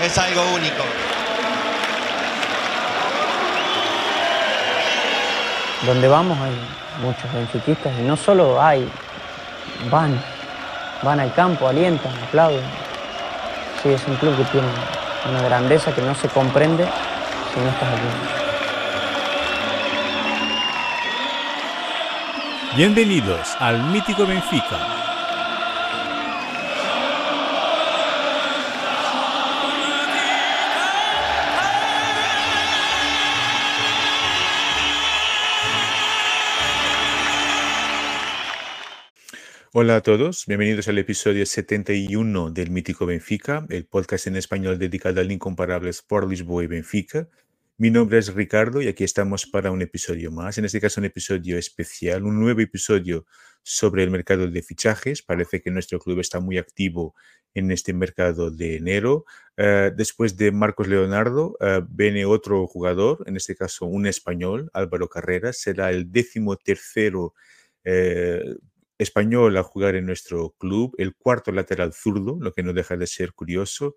es 0.00 0.18
algo 0.18 0.42
único. 0.54 0.82
Donde 5.86 6.08
vamos 6.08 6.38
hay 6.40 6.52
muchos 7.02 7.32
benfiquistas 7.32 7.92
y 7.98 8.02
no 8.02 8.16
solo 8.16 8.62
hay, 8.62 8.88
van, 9.90 10.20
van 11.02 11.20
al 11.20 11.34
campo, 11.34 11.68
alientan, 11.68 12.12
aplauden. 12.28 12.64
Sí, 13.82 13.90
es 13.90 14.06
un 14.06 14.16
club 14.16 14.36
que 14.36 14.44
tiene 14.44 14.68
una 15.28 15.42
grandeza 15.42 15.92
que 15.92 16.02
no 16.02 16.14
se 16.14 16.28
comprende 16.28 16.84
si 17.52 17.60
no 17.60 17.68
estás 17.68 17.88
aquí. 17.88 18.42
Bienvenidos 22.76 23.56
al 23.58 23.82
mítico 23.82 24.24
Benfica 24.24 25.01
Hola 39.74 39.96
a 39.96 40.02
todos, 40.02 40.44
bienvenidos 40.46 40.86
al 40.88 40.98
episodio 40.98 41.46
71 41.46 42.50
del 42.50 42.70
Mítico 42.70 43.06
Benfica, 43.06 43.64
el 43.70 43.86
podcast 43.86 44.26
en 44.26 44.36
español 44.36 44.78
dedicado 44.78 45.22
al 45.22 45.32
incomparable 45.32 45.88
Sport 45.88 46.28
Lisboa 46.28 46.62
y 46.62 46.66
Benfica. 46.66 47.26
Mi 47.78 47.90
nombre 47.90 48.18
es 48.18 48.34
Ricardo 48.34 48.82
y 48.82 48.88
aquí 48.88 49.02
estamos 49.02 49.46
para 49.46 49.70
un 49.70 49.80
episodio 49.80 50.30
más, 50.30 50.58
en 50.58 50.66
este 50.66 50.78
caso 50.78 51.00
un 51.00 51.06
episodio 51.06 51.56
especial, 51.56 52.24
un 52.24 52.38
nuevo 52.38 52.60
episodio 52.60 53.24
sobre 53.62 54.02
el 54.02 54.10
mercado 54.10 54.46
de 54.46 54.62
fichajes. 54.62 55.22
Parece 55.22 55.62
que 55.62 55.70
nuestro 55.70 55.98
club 55.98 56.20
está 56.20 56.38
muy 56.38 56.58
activo 56.58 57.14
en 57.54 57.70
este 57.70 57.94
mercado 57.94 58.50
de 58.50 58.76
enero. 58.76 59.24
Eh, 59.56 59.90
después 59.96 60.36
de 60.36 60.52
Marcos 60.52 60.86
Leonardo, 60.86 61.56
eh, 61.60 61.80
viene 61.88 62.26
otro 62.26 62.66
jugador, 62.66 63.24
en 63.26 63.36
este 63.36 63.56
caso 63.56 63.86
un 63.86 64.06
español, 64.06 64.68
Álvaro 64.74 65.08
Carreras, 65.08 65.56
será 65.56 65.88
el 65.92 66.12
décimo 66.12 66.56
tercero 66.58 67.32
eh, 67.84 68.44
español 69.02 69.56
a 69.56 69.62
jugar 69.62 69.94
en 69.96 70.06
nuestro 70.06 70.54
club, 70.58 70.94
el 70.98 71.14
cuarto 71.14 71.52
lateral 71.52 71.92
zurdo, 71.92 72.38
lo 72.40 72.52
que 72.52 72.62
no 72.62 72.72
deja 72.72 72.96
de 72.96 73.06
ser 73.06 73.32
curioso. 73.32 73.96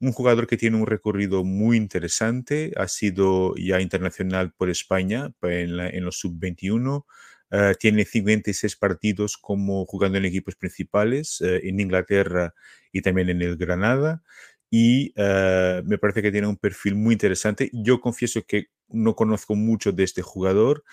Un 0.00 0.12
jugador 0.12 0.46
que 0.46 0.56
tiene 0.56 0.76
un 0.76 0.86
recorrido 0.86 1.44
muy 1.44 1.76
interesante, 1.76 2.72
ha 2.76 2.88
sido 2.88 3.54
ya 3.56 3.80
internacional 3.80 4.52
por 4.52 4.68
España 4.70 5.32
en, 5.42 6.04
los 6.04 6.18
sub-21, 6.18 7.04
eh, 7.50 7.74
tiene 7.78 8.04
56 8.04 8.76
partidos 8.76 9.36
como 9.36 9.86
jugando 9.86 10.18
en 10.18 10.24
equipos 10.24 10.56
principales 10.56 11.40
eh, 11.40 11.60
en 11.64 11.80
Inglaterra 11.80 12.54
y 12.92 13.02
también 13.02 13.30
en 13.30 13.40
el 13.40 13.56
Granada 13.56 14.22
y 14.70 15.12
eh, 15.16 15.82
me 15.84 15.98
parece 15.98 16.22
que 16.22 16.32
tiene 16.32 16.46
un 16.46 16.56
perfil 16.56 16.96
muy 16.96 17.12
interesante. 17.14 17.70
Yo 17.72 18.00
confieso 18.00 18.42
que 18.46 18.66
no 18.88 19.14
conozco 19.14 19.54
mucho 19.54 19.92
de 19.92 20.04
este 20.04 20.22
jugador 20.22 20.84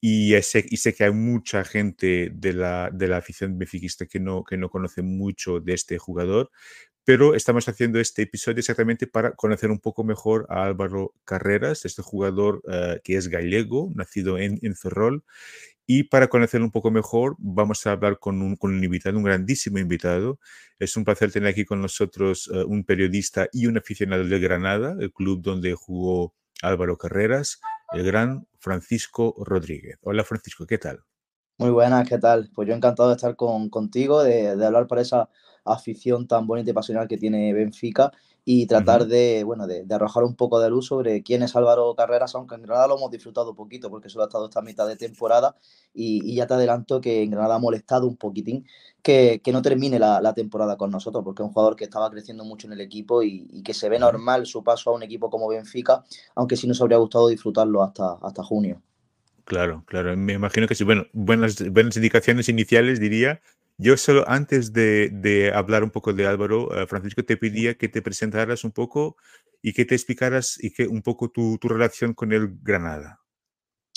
y 0.00 0.34
sé, 0.42 0.64
que 0.94 1.04
hay 1.04 1.12
mucha 1.12 1.64
gente 1.64 2.30
de 2.34 2.52
la, 2.52 2.90
de 2.92 3.08
la 3.08 3.18
afición 3.18 3.58
benfiquista 3.58 4.06
que 4.06 4.20
no, 4.20 4.44
que 4.44 4.56
no 4.56 4.68
conoce 4.68 5.02
mucho 5.02 5.60
de 5.60 5.74
este 5.74 5.98
jugador, 5.98 6.50
pero 7.04 7.34
estamos 7.34 7.68
haciendo 7.68 8.00
este 8.00 8.22
episodio 8.22 8.60
exactamente 8.60 9.06
para 9.06 9.32
conocer 9.32 9.70
un 9.70 9.78
poco 9.78 10.04
mejor 10.04 10.46
a 10.48 10.64
Álvaro 10.64 11.14
Carreras, 11.24 11.84
este 11.84 12.02
jugador 12.02 12.62
eh, 12.70 13.00
que 13.04 13.16
es 13.16 13.28
gallego, 13.28 13.90
nacido 13.94 14.38
en, 14.38 14.58
en 14.62 14.74
Ferrol. 14.74 15.24
Y 15.86 16.04
para 16.04 16.28
conocerlo 16.28 16.64
un 16.64 16.72
poco 16.72 16.90
mejor, 16.90 17.36
vamos 17.38 17.86
a 17.86 17.92
hablar 17.92 18.18
con 18.18 18.40
un, 18.40 18.56
con 18.56 18.74
un 18.74 18.82
invitado, 18.82 19.18
un 19.18 19.24
grandísimo 19.24 19.78
invitado. 19.78 20.40
Es 20.78 20.96
un 20.96 21.04
placer 21.04 21.30
tener 21.30 21.50
aquí 21.50 21.66
con 21.66 21.82
nosotros 21.82 22.48
uh, 22.48 22.66
un 22.66 22.84
periodista 22.84 23.48
y 23.52 23.66
un 23.66 23.76
aficionado 23.76 24.24
de 24.24 24.38
Granada, 24.38 24.96
el 24.98 25.12
club 25.12 25.42
donde 25.42 25.74
jugó 25.74 26.34
Álvaro 26.62 26.96
Carreras 26.96 27.60
el 27.92 28.04
gran 28.04 28.46
Francisco 28.58 29.34
Rodríguez. 29.38 29.98
Hola 30.02 30.24
Francisco, 30.24 30.66
¿qué 30.66 30.78
tal? 30.78 31.00
Muy 31.58 31.70
buenas, 31.70 32.08
¿qué 32.08 32.18
tal? 32.18 32.50
Pues 32.52 32.68
yo 32.68 32.74
encantado 32.74 33.10
de 33.10 33.14
estar 33.14 33.36
con, 33.36 33.70
contigo, 33.70 34.22
de, 34.24 34.50
hablar 34.50 34.86
para 34.88 35.02
esa 35.02 35.28
afición 35.64 36.26
tan 36.26 36.46
bonita 36.46 36.70
y 36.70 36.74
pasional 36.74 37.06
que 37.06 37.16
tiene 37.16 37.52
Benfica 37.52 38.10
y 38.44 38.66
tratar 38.66 39.06
de, 39.06 39.42
bueno, 39.44 39.66
de, 39.66 39.86
arrojar 39.90 40.22
un 40.24 40.34
poco 40.34 40.60
de 40.60 40.68
luz 40.68 40.86
sobre 40.86 41.22
quién 41.22 41.42
es 41.42 41.56
Álvaro 41.56 41.94
Carreras, 41.94 42.34
aunque 42.34 42.54
en 42.56 42.62
Granada 42.62 42.88
lo 42.88 42.98
hemos 42.98 43.10
disfrutado 43.10 43.50
un 43.50 43.56
poquito 43.56 43.88
porque 43.88 44.10
solo 44.10 44.24
ha 44.24 44.26
estado 44.26 44.44
esta 44.46 44.60
mitad 44.60 44.86
de 44.86 44.96
temporada 44.96 45.56
y, 45.94 46.34
ya 46.34 46.46
te 46.46 46.54
adelanto 46.54 47.00
que 47.00 47.22
en 47.22 47.30
Granada 47.30 47.54
ha 47.54 47.58
molestado 47.58 48.06
un 48.06 48.16
poquitín 48.16 48.66
que, 49.02 49.40
no 49.52 49.62
termine 49.62 49.98
la, 49.98 50.34
temporada 50.34 50.76
con 50.76 50.90
nosotros 50.90 51.24
porque 51.24 51.42
es 51.42 51.46
un 51.46 51.52
jugador 51.52 51.76
que 51.76 51.84
estaba 51.84 52.10
creciendo 52.10 52.44
mucho 52.44 52.66
en 52.66 52.74
el 52.74 52.80
equipo 52.80 53.22
y, 53.22 53.62
que 53.62 53.72
se 53.72 53.88
ve 53.88 53.98
normal 53.98 54.46
su 54.46 54.62
paso 54.62 54.90
a 54.90 54.94
un 54.94 55.02
equipo 55.02 55.30
como 55.30 55.48
Benfica, 55.48 56.04
aunque 56.34 56.56
sí 56.56 56.66
nos 56.66 56.80
habría 56.82 56.98
gustado 56.98 57.28
disfrutarlo 57.28 57.82
hasta, 57.82 58.18
hasta 58.20 58.42
junio. 58.42 58.82
Claro, 59.44 59.84
claro. 59.86 60.16
Me 60.16 60.32
imagino 60.34 60.66
que 60.66 60.74
sí. 60.74 60.84
Bueno, 60.84 61.06
buenas, 61.12 61.56
buenas 61.70 61.96
indicaciones 61.96 62.48
iniciales, 62.48 62.98
diría. 62.98 63.40
Yo 63.76 63.96
solo 63.96 64.24
antes 64.28 64.72
de, 64.72 65.50
hablar 65.54 65.82
un 65.82 65.90
poco 65.90 66.12
de 66.12 66.26
Álvaro, 66.26 66.74
eh, 66.74 66.86
Francisco, 66.86 67.24
te 67.24 67.36
pedía 67.36 67.76
que 67.76 67.88
te 67.88 68.02
presentaras 68.02 68.64
un 68.64 68.70
poco 68.70 69.16
y 69.62 69.72
que 69.72 69.84
te 69.84 69.94
explicaras 69.94 70.62
y 70.62 70.72
que 70.72 70.86
un 70.86 71.02
poco 71.02 71.30
tu, 71.30 71.58
tu 71.58 71.68
relación 71.68 72.14
con 72.14 72.32
el 72.32 72.56
Granada. 72.62 73.20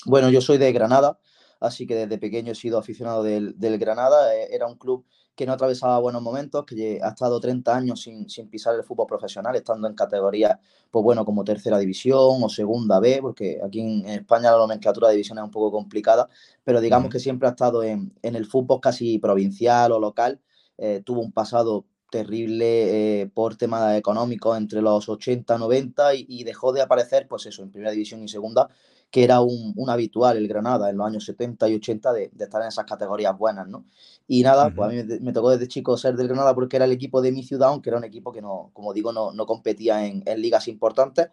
Bueno, 0.04 0.30
yo 0.30 0.40
soy 0.40 0.58
de 0.58 0.72
Granada, 0.72 1.20
así 1.60 1.86
que 1.86 1.94
desde 1.94 2.18
pequeño 2.18 2.52
he 2.52 2.56
sido 2.56 2.78
aficionado 2.78 3.22
del, 3.22 3.58
del 3.58 3.78
Granada. 3.78 4.34
Eh, 4.34 4.48
era 4.50 4.66
un 4.66 4.76
club 4.76 5.06
que 5.38 5.46
no 5.46 5.52
atravesaba 5.52 6.00
buenos 6.00 6.20
momentos, 6.20 6.64
que 6.64 6.98
ha 7.00 7.10
estado 7.10 7.38
30 7.38 7.76
años 7.76 8.02
sin, 8.02 8.28
sin, 8.28 8.48
pisar 8.48 8.74
el 8.74 8.82
fútbol 8.82 9.06
profesional, 9.06 9.54
estando 9.54 9.86
en 9.86 9.94
categorías, 9.94 10.58
pues 10.90 11.04
bueno, 11.04 11.24
como 11.24 11.44
tercera 11.44 11.78
división 11.78 12.42
o 12.42 12.48
segunda 12.48 12.98
B, 12.98 13.18
porque 13.22 13.60
aquí 13.64 13.78
en, 13.78 14.04
España 14.08 14.50
la 14.50 14.58
nomenclatura 14.58 15.06
de 15.06 15.14
división 15.14 15.38
es 15.38 15.44
un 15.44 15.52
poco 15.52 15.70
complicada, 15.70 16.28
pero 16.64 16.80
digamos 16.80 17.08
que 17.08 17.20
siempre 17.20 17.46
ha 17.46 17.52
estado 17.52 17.84
en, 17.84 18.12
en, 18.20 18.34
el 18.34 18.46
fútbol 18.46 18.80
casi 18.80 19.20
provincial 19.20 19.92
o 19.92 20.00
local, 20.00 20.40
eh, 20.76 21.02
tuvo 21.04 21.20
un 21.20 21.30
pasado 21.30 21.84
terrible 22.10 23.20
eh, 23.20 23.26
por 23.28 23.54
temas 23.54 23.96
económicos 23.96 24.58
entre 24.58 24.82
los 24.82 25.08
80, 25.08 25.56
90 25.56 26.14
y, 26.16 26.26
y, 26.28 26.42
dejó 26.42 26.72
de 26.72 26.82
aparecer, 26.82 27.28
pues 27.28 27.46
eso, 27.46 27.62
en 27.62 27.70
primera 27.70 27.92
división 27.92 28.24
y 28.24 28.28
segunda, 28.28 28.70
que 29.10 29.24
era 29.24 29.40
un, 29.40 29.74
habitual 29.88 30.36
el 30.36 30.48
Granada 30.48 30.90
en 30.90 30.98
los 30.98 31.06
años 31.06 31.24
70 31.24 31.68
y 31.68 31.74
80 31.76 32.12
de, 32.12 32.30
estar 32.38 32.60
en 32.60 32.68
esas 32.68 32.84
categorías 32.84 33.36
buenas, 33.38 33.66
¿no? 33.66 33.86
Y 34.26 34.42
nada, 34.42 34.70
pues 34.74 34.88
a 34.88 34.92
mí 34.92 35.02
me, 35.20 35.32
tocó 35.32 35.50
desde 35.50 35.68
chico 35.68 35.96
ser 35.96 36.14
del 36.16 36.28
Granada 36.28 36.54
porque 36.54 36.76
era 36.76 36.84
el 36.84 36.92
equipo 36.92 37.22
de 37.22 37.32
mi 37.32 37.42
ciudad, 37.42 37.70
aunque 37.70 37.88
era 37.88 37.96
un 37.96 38.04
equipo 38.04 38.32
que 38.32 38.42
no, 38.42 38.70
como 38.74 38.92
digo, 38.92 39.12
no, 39.12 39.32
no 39.32 39.46
competía 39.46 40.04
en, 40.04 40.22
ligas 40.36 40.68
importantes. 40.68 41.28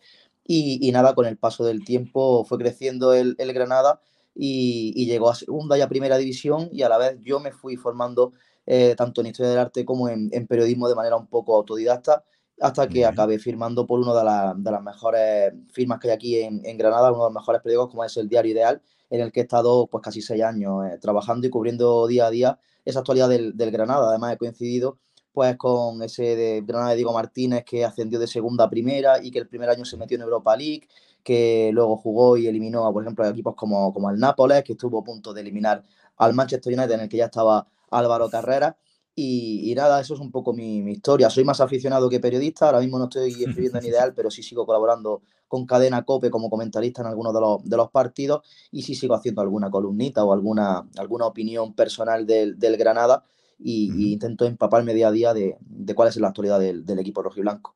Y, 0.47 0.91
nada, 0.91 1.15
con 1.15 1.25
el 1.25 1.37
paso 1.37 1.65
del 1.65 1.83
tiempo 1.83 2.45
fue 2.45 2.59
creciendo 2.59 3.13
el, 3.13 3.35
Granada 3.37 3.99
y, 4.33 5.05
llegó 5.05 5.29
a 5.29 5.35
segunda 5.35 5.77
y 5.77 5.81
a 5.81 5.89
primera 5.89 6.17
división 6.17 6.69
y 6.71 6.83
a 6.83 6.89
la 6.89 6.97
vez 6.97 7.17
yo 7.21 7.39
me 7.39 7.51
fui 7.51 7.75
formando 7.75 8.31
eh, 8.67 8.95
tanto 8.95 9.21
en 9.21 9.27
historia 9.27 9.49
del 9.49 9.59
arte 9.59 9.85
como 9.85 10.07
en, 10.07 10.29
en 10.31 10.47
periodismo 10.47 10.87
de 10.87 10.95
manera 10.95 11.17
un 11.17 11.27
poco 11.27 11.55
autodidacta 11.55 12.23
hasta 12.61 12.87
que 12.87 13.05
acabé 13.05 13.39
firmando 13.39 13.85
por 13.85 13.99
una 13.99 14.13
de, 14.55 14.71
las 14.71 14.83
mejores 14.83 15.53
firmas 15.71 15.99
que 15.99 16.09
hay 16.09 16.13
aquí 16.13 16.39
en, 16.39 16.77
Granada, 16.77 17.11
uno 17.11 17.23
de 17.23 17.25
los 17.25 17.33
mejores 17.33 17.61
periódicos 17.61 17.91
como 17.91 18.03
es 18.03 18.15
el 18.17 18.29
Diario 18.29 18.51
Ideal, 18.51 18.81
en 19.09 19.21
el 19.21 19.31
que 19.31 19.41
he 19.41 19.43
estado 19.43 19.87
pues 19.87 20.01
casi 20.01 20.21
seis 20.21 20.41
años 20.41 20.85
eh, 20.85 20.97
trabajando 20.99 21.45
y 21.47 21.49
cubriendo 21.49 22.07
día 22.07 22.27
a 22.27 22.29
día 22.29 22.59
esa 22.85 22.99
actualidad 22.99 23.29
del, 23.29 23.71
Granada. 23.71 24.09
Además 24.09 24.33
he 24.33 24.37
coincidido 24.37 24.97
pues 25.33 25.57
con 25.57 26.01
ese 26.01 26.35
de 26.35 26.61
Granada 26.65 26.91
de 26.91 26.95
Diego 26.95 27.13
Martínez 27.13 27.65
que 27.65 27.83
ascendió 27.83 28.19
de 28.19 28.27
segunda 28.27 28.65
a 28.65 28.69
primera 28.69 29.21
y 29.21 29.31
que 29.31 29.39
el 29.39 29.47
primer 29.47 29.69
año 29.69 29.83
se 29.83 29.97
metió 29.97 30.15
en 30.15 30.21
Europa 30.21 30.55
League, 30.55 30.87
que 31.23 31.71
luego 31.73 31.97
jugó 31.97 32.37
y 32.37 32.47
eliminó, 32.47 32.91
por 32.93 33.03
ejemplo, 33.03 33.25
a 33.25 33.29
equipos 33.29 33.53
como, 33.55 33.93
como 33.93 34.09
el 34.09 34.17
Nápoles, 34.17 34.63
que 34.63 34.73
estuvo 34.73 34.99
a 34.99 35.03
punto 35.03 35.33
de 35.33 35.41
eliminar 35.41 35.83
al 36.17 36.33
Manchester 36.33 36.73
United 36.73 36.93
en 36.93 37.01
el 37.01 37.09
que 37.09 37.17
ya 37.17 37.25
estaba 37.25 37.67
Álvaro 37.91 38.29
Carrera. 38.29 38.77
Y, 39.17 39.73
nada, 39.77 40.01
eso 40.01 40.13
es 40.13 40.19
un 40.19 40.29
poco 40.29 40.53
mi, 40.53 40.79
historia. 40.91 41.29
Soy 41.29 41.45
más 41.45 41.61
aficionado 41.61 42.09
que 42.09 42.19
periodista. 42.19 42.65
Ahora 42.65 42.81
mismo 42.81 42.99
no 42.99 43.05
estoy 43.05 43.31
escribiendo 43.43 43.79
en 43.79 43.85
Ideal, 43.85 44.13
pero 44.13 44.29
sí 44.29 44.43
sigo 44.43 44.65
colaborando 44.65 45.21
con 45.47 45.65
Cadena 45.65 46.03
Cope 46.03 46.29
como 46.29 46.49
comentarista 46.49 47.01
en 47.01 47.07
algunos 47.07 47.33
de 47.33 47.39
los, 47.39 47.63
de 47.63 47.77
los 47.77 47.89
partidos 47.91 48.41
y 48.71 48.81
sí 48.81 48.95
sigo 48.95 49.13
haciendo 49.13 49.41
alguna 49.41 49.69
columnita 49.69 50.23
o 50.25 50.33
alguna, 50.33 50.85
alguna 50.97 51.27
opinión 51.27 51.73
personal 51.73 52.25
del, 52.25 52.59
del 52.59 52.77
Granada 52.77 53.23
y, 53.57 54.11
intento 54.11 54.45
empaparme 54.45 54.93
día 54.93 55.07
a 55.07 55.11
día 55.11 55.33
de, 55.33 55.55
de 55.61 55.95
cuál 55.95 56.09
es 56.09 56.17
la 56.17 56.29
actualidad 56.29 56.59
del, 56.59 56.85
del 56.85 56.99
equipo 56.99 57.21
rojiblanco. 57.21 57.75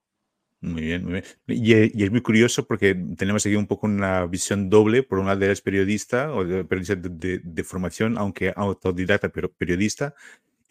Muy 0.62 0.82
bien, 0.82 1.06
muy 1.06 1.14
bien. 1.14 1.24
Y, 1.48 2.04
es 2.04 2.12
muy 2.12 2.22
curioso 2.22 2.66
porque 2.68 2.94
tenemos 3.16 3.46
aquí 3.46 3.56
un 3.56 3.68
poco 3.68 3.88
una 3.88 4.26
visión 4.26 4.70
doble. 4.70 5.04
Por 5.04 5.20
un 5.20 5.28
lado, 5.28 5.46
eres 5.46 5.62
periodista 5.62 6.34
o 6.34 6.44
periodista 6.68 6.96
de, 6.96 7.40
de, 7.42 7.64
formación, 7.64 8.18
aunque 8.18 8.52
autodidacta, 8.54 9.30
pero 9.30 9.50
periodista 9.50 10.16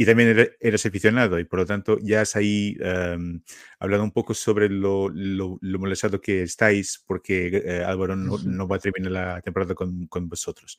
y 0.00 0.06
también 0.06 0.54
eres 0.60 0.86
aficionado 0.86 1.40
y 1.40 1.44
por 1.44 1.58
lo 1.58 1.66
tanto 1.66 1.98
ya 2.00 2.20
has 2.20 2.36
ahí 2.36 2.78
um, 2.80 3.40
hablado 3.80 4.04
un 4.04 4.12
poco 4.12 4.32
sobre 4.32 4.68
lo, 4.68 5.08
lo, 5.08 5.58
molestado 5.60 6.20
que 6.20 6.42
estáis 6.42 7.02
porque 7.04 7.48
eh, 7.48 7.84
Álvaro 7.84 8.14
no, 8.14 8.38
no, 8.38 8.68
va 8.68 8.76
a 8.76 8.78
terminar 8.78 9.10
la 9.10 9.42
temporada 9.42 9.74
con, 9.74 10.06
con 10.06 10.28
vosotros. 10.28 10.78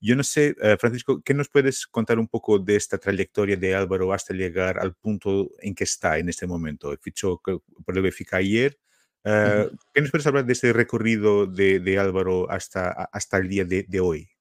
Yo 0.00 0.16
no 0.16 0.24
sé, 0.24 0.56
uh, 0.60 0.76
Francisco, 0.78 1.22
¿qué 1.22 1.32
nos 1.32 1.48
puedes 1.48 1.86
contar 1.86 2.18
un 2.18 2.26
poco 2.26 2.58
de 2.58 2.74
esta 2.74 2.98
trayectoria 2.98 3.56
de 3.56 3.72
Álvaro 3.72 4.12
hasta 4.12 4.34
llegar 4.34 4.80
al 4.80 4.94
punto 4.94 5.52
en 5.60 5.72
que 5.72 5.84
está 5.84 6.18
en 6.18 6.28
este 6.28 6.48
momento? 6.48 6.92
Fichó 7.00 7.40
por 7.40 7.96
el 7.96 8.02
Benfica 8.02 8.38
ayer. 8.38 8.76
Uh, 9.24 9.70
¿Qué 9.94 10.00
nos 10.00 10.10
puedes 10.10 10.26
hablar 10.26 10.44
de 10.44 10.54
este 10.54 10.72
recorrido 10.72 11.46
de, 11.46 11.78
de 11.78 11.98
Álvaro 11.98 12.50
hasta, 12.50 12.88
hasta 12.88 13.36
el 13.38 13.48
día 13.48 13.64
de, 13.64 13.84
de 13.84 14.00
hoy? 14.00 14.35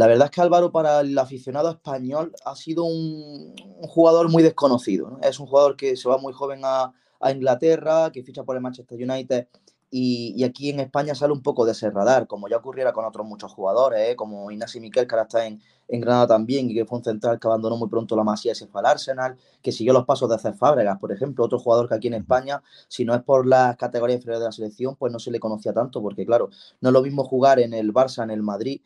La 0.00 0.06
verdad 0.06 0.28
es 0.28 0.30
que 0.30 0.40
Álvaro 0.40 0.72
para 0.72 1.00
el 1.00 1.18
aficionado 1.18 1.68
español 1.68 2.32
ha 2.46 2.56
sido 2.56 2.84
un, 2.84 3.54
jugador 3.82 4.30
muy 4.30 4.42
desconocido. 4.42 5.18
Es 5.22 5.38
un 5.38 5.46
jugador 5.46 5.76
que 5.76 5.94
se 5.94 6.08
va 6.08 6.16
muy 6.16 6.32
joven 6.32 6.62
a, 6.64 6.94
Inglaterra, 7.30 8.10
que 8.10 8.22
ficha 8.22 8.42
por 8.42 8.56
el 8.56 8.62
Manchester 8.62 8.98
United 8.98 9.46
y, 9.90 10.42
aquí 10.42 10.70
en 10.70 10.80
España 10.80 11.14
sale 11.14 11.34
un 11.34 11.42
poco 11.42 11.66
de 11.66 11.72
ese 11.72 11.90
radar, 11.90 12.26
como 12.26 12.48
ya 12.48 12.56
ocurriera 12.56 12.94
con 12.94 13.04
otros 13.04 13.26
muchos 13.26 13.52
jugadores, 13.52 14.08
¿eh? 14.08 14.16
como 14.16 14.50
Inasi 14.50 14.80
Miquel, 14.80 15.06
que 15.06 15.14
ahora 15.14 15.24
está 15.24 15.44
en, 15.44 15.60
Granada 15.86 16.28
también 16.28 16.70
y 16.70 16.74
que 16.74 16.86
fue 16.86 16.96
un 16.96 17.04
central 17.04 17.38
que 17.38 17.46
abandonó 17.46 17.76
muy 17.76 17.90
pronto 17.90 18.16
la 18.16 18.24
Masía 18.24 18.52
y 18.52 18.54
se 18.54 18.68
fue 18.68 18.80
al 18.80 18.86
Arsenal, 18.86 19.36
que 19.60 19.70
siguió 19.70 19.92
los 19.92 20.06
pasos 20.06 20.30
de 20.30 20.38
Cés 20.38 20.56
Fábregas, 20.56 20.98
por 20.98 21.12
ejemplo, 21.12 21.44
otro 21.44 21.58
jugador 21.58 21.90
que 21.90 21.96
aquí 21.96 22.08
en 22.08 22.14
España, 22.14 22.62
si 22.88 23.04
no 23.04 23.14
es 23.14 23.22
por 23.22 23.46
las 23.46 23.76
categorías 23.76 24.16
inferiores 24.16 24.40
de 24.40 24.46
la 24.46 24.52
selección, 24.52 24.96
pues 24.96 25.12
no 25.12 25.18
se 25.18 25.30
le 25.30 25.40
conocía 25.40 25.74
tanto, 25.74 26.00
porque 26.00 26.24
claro, 26.24 26.48
no 26.80 26.88
es 26.88 26.92
lo 26.94 27.02
mismo 27.02 27.24
jugar 27.24 27.60
en 27.60 27.74
el 27.74 27.92
Barça, 27.92 28.22
en 28.22 28.30
el 28.30 28.42
Madrid, 28.42 28.80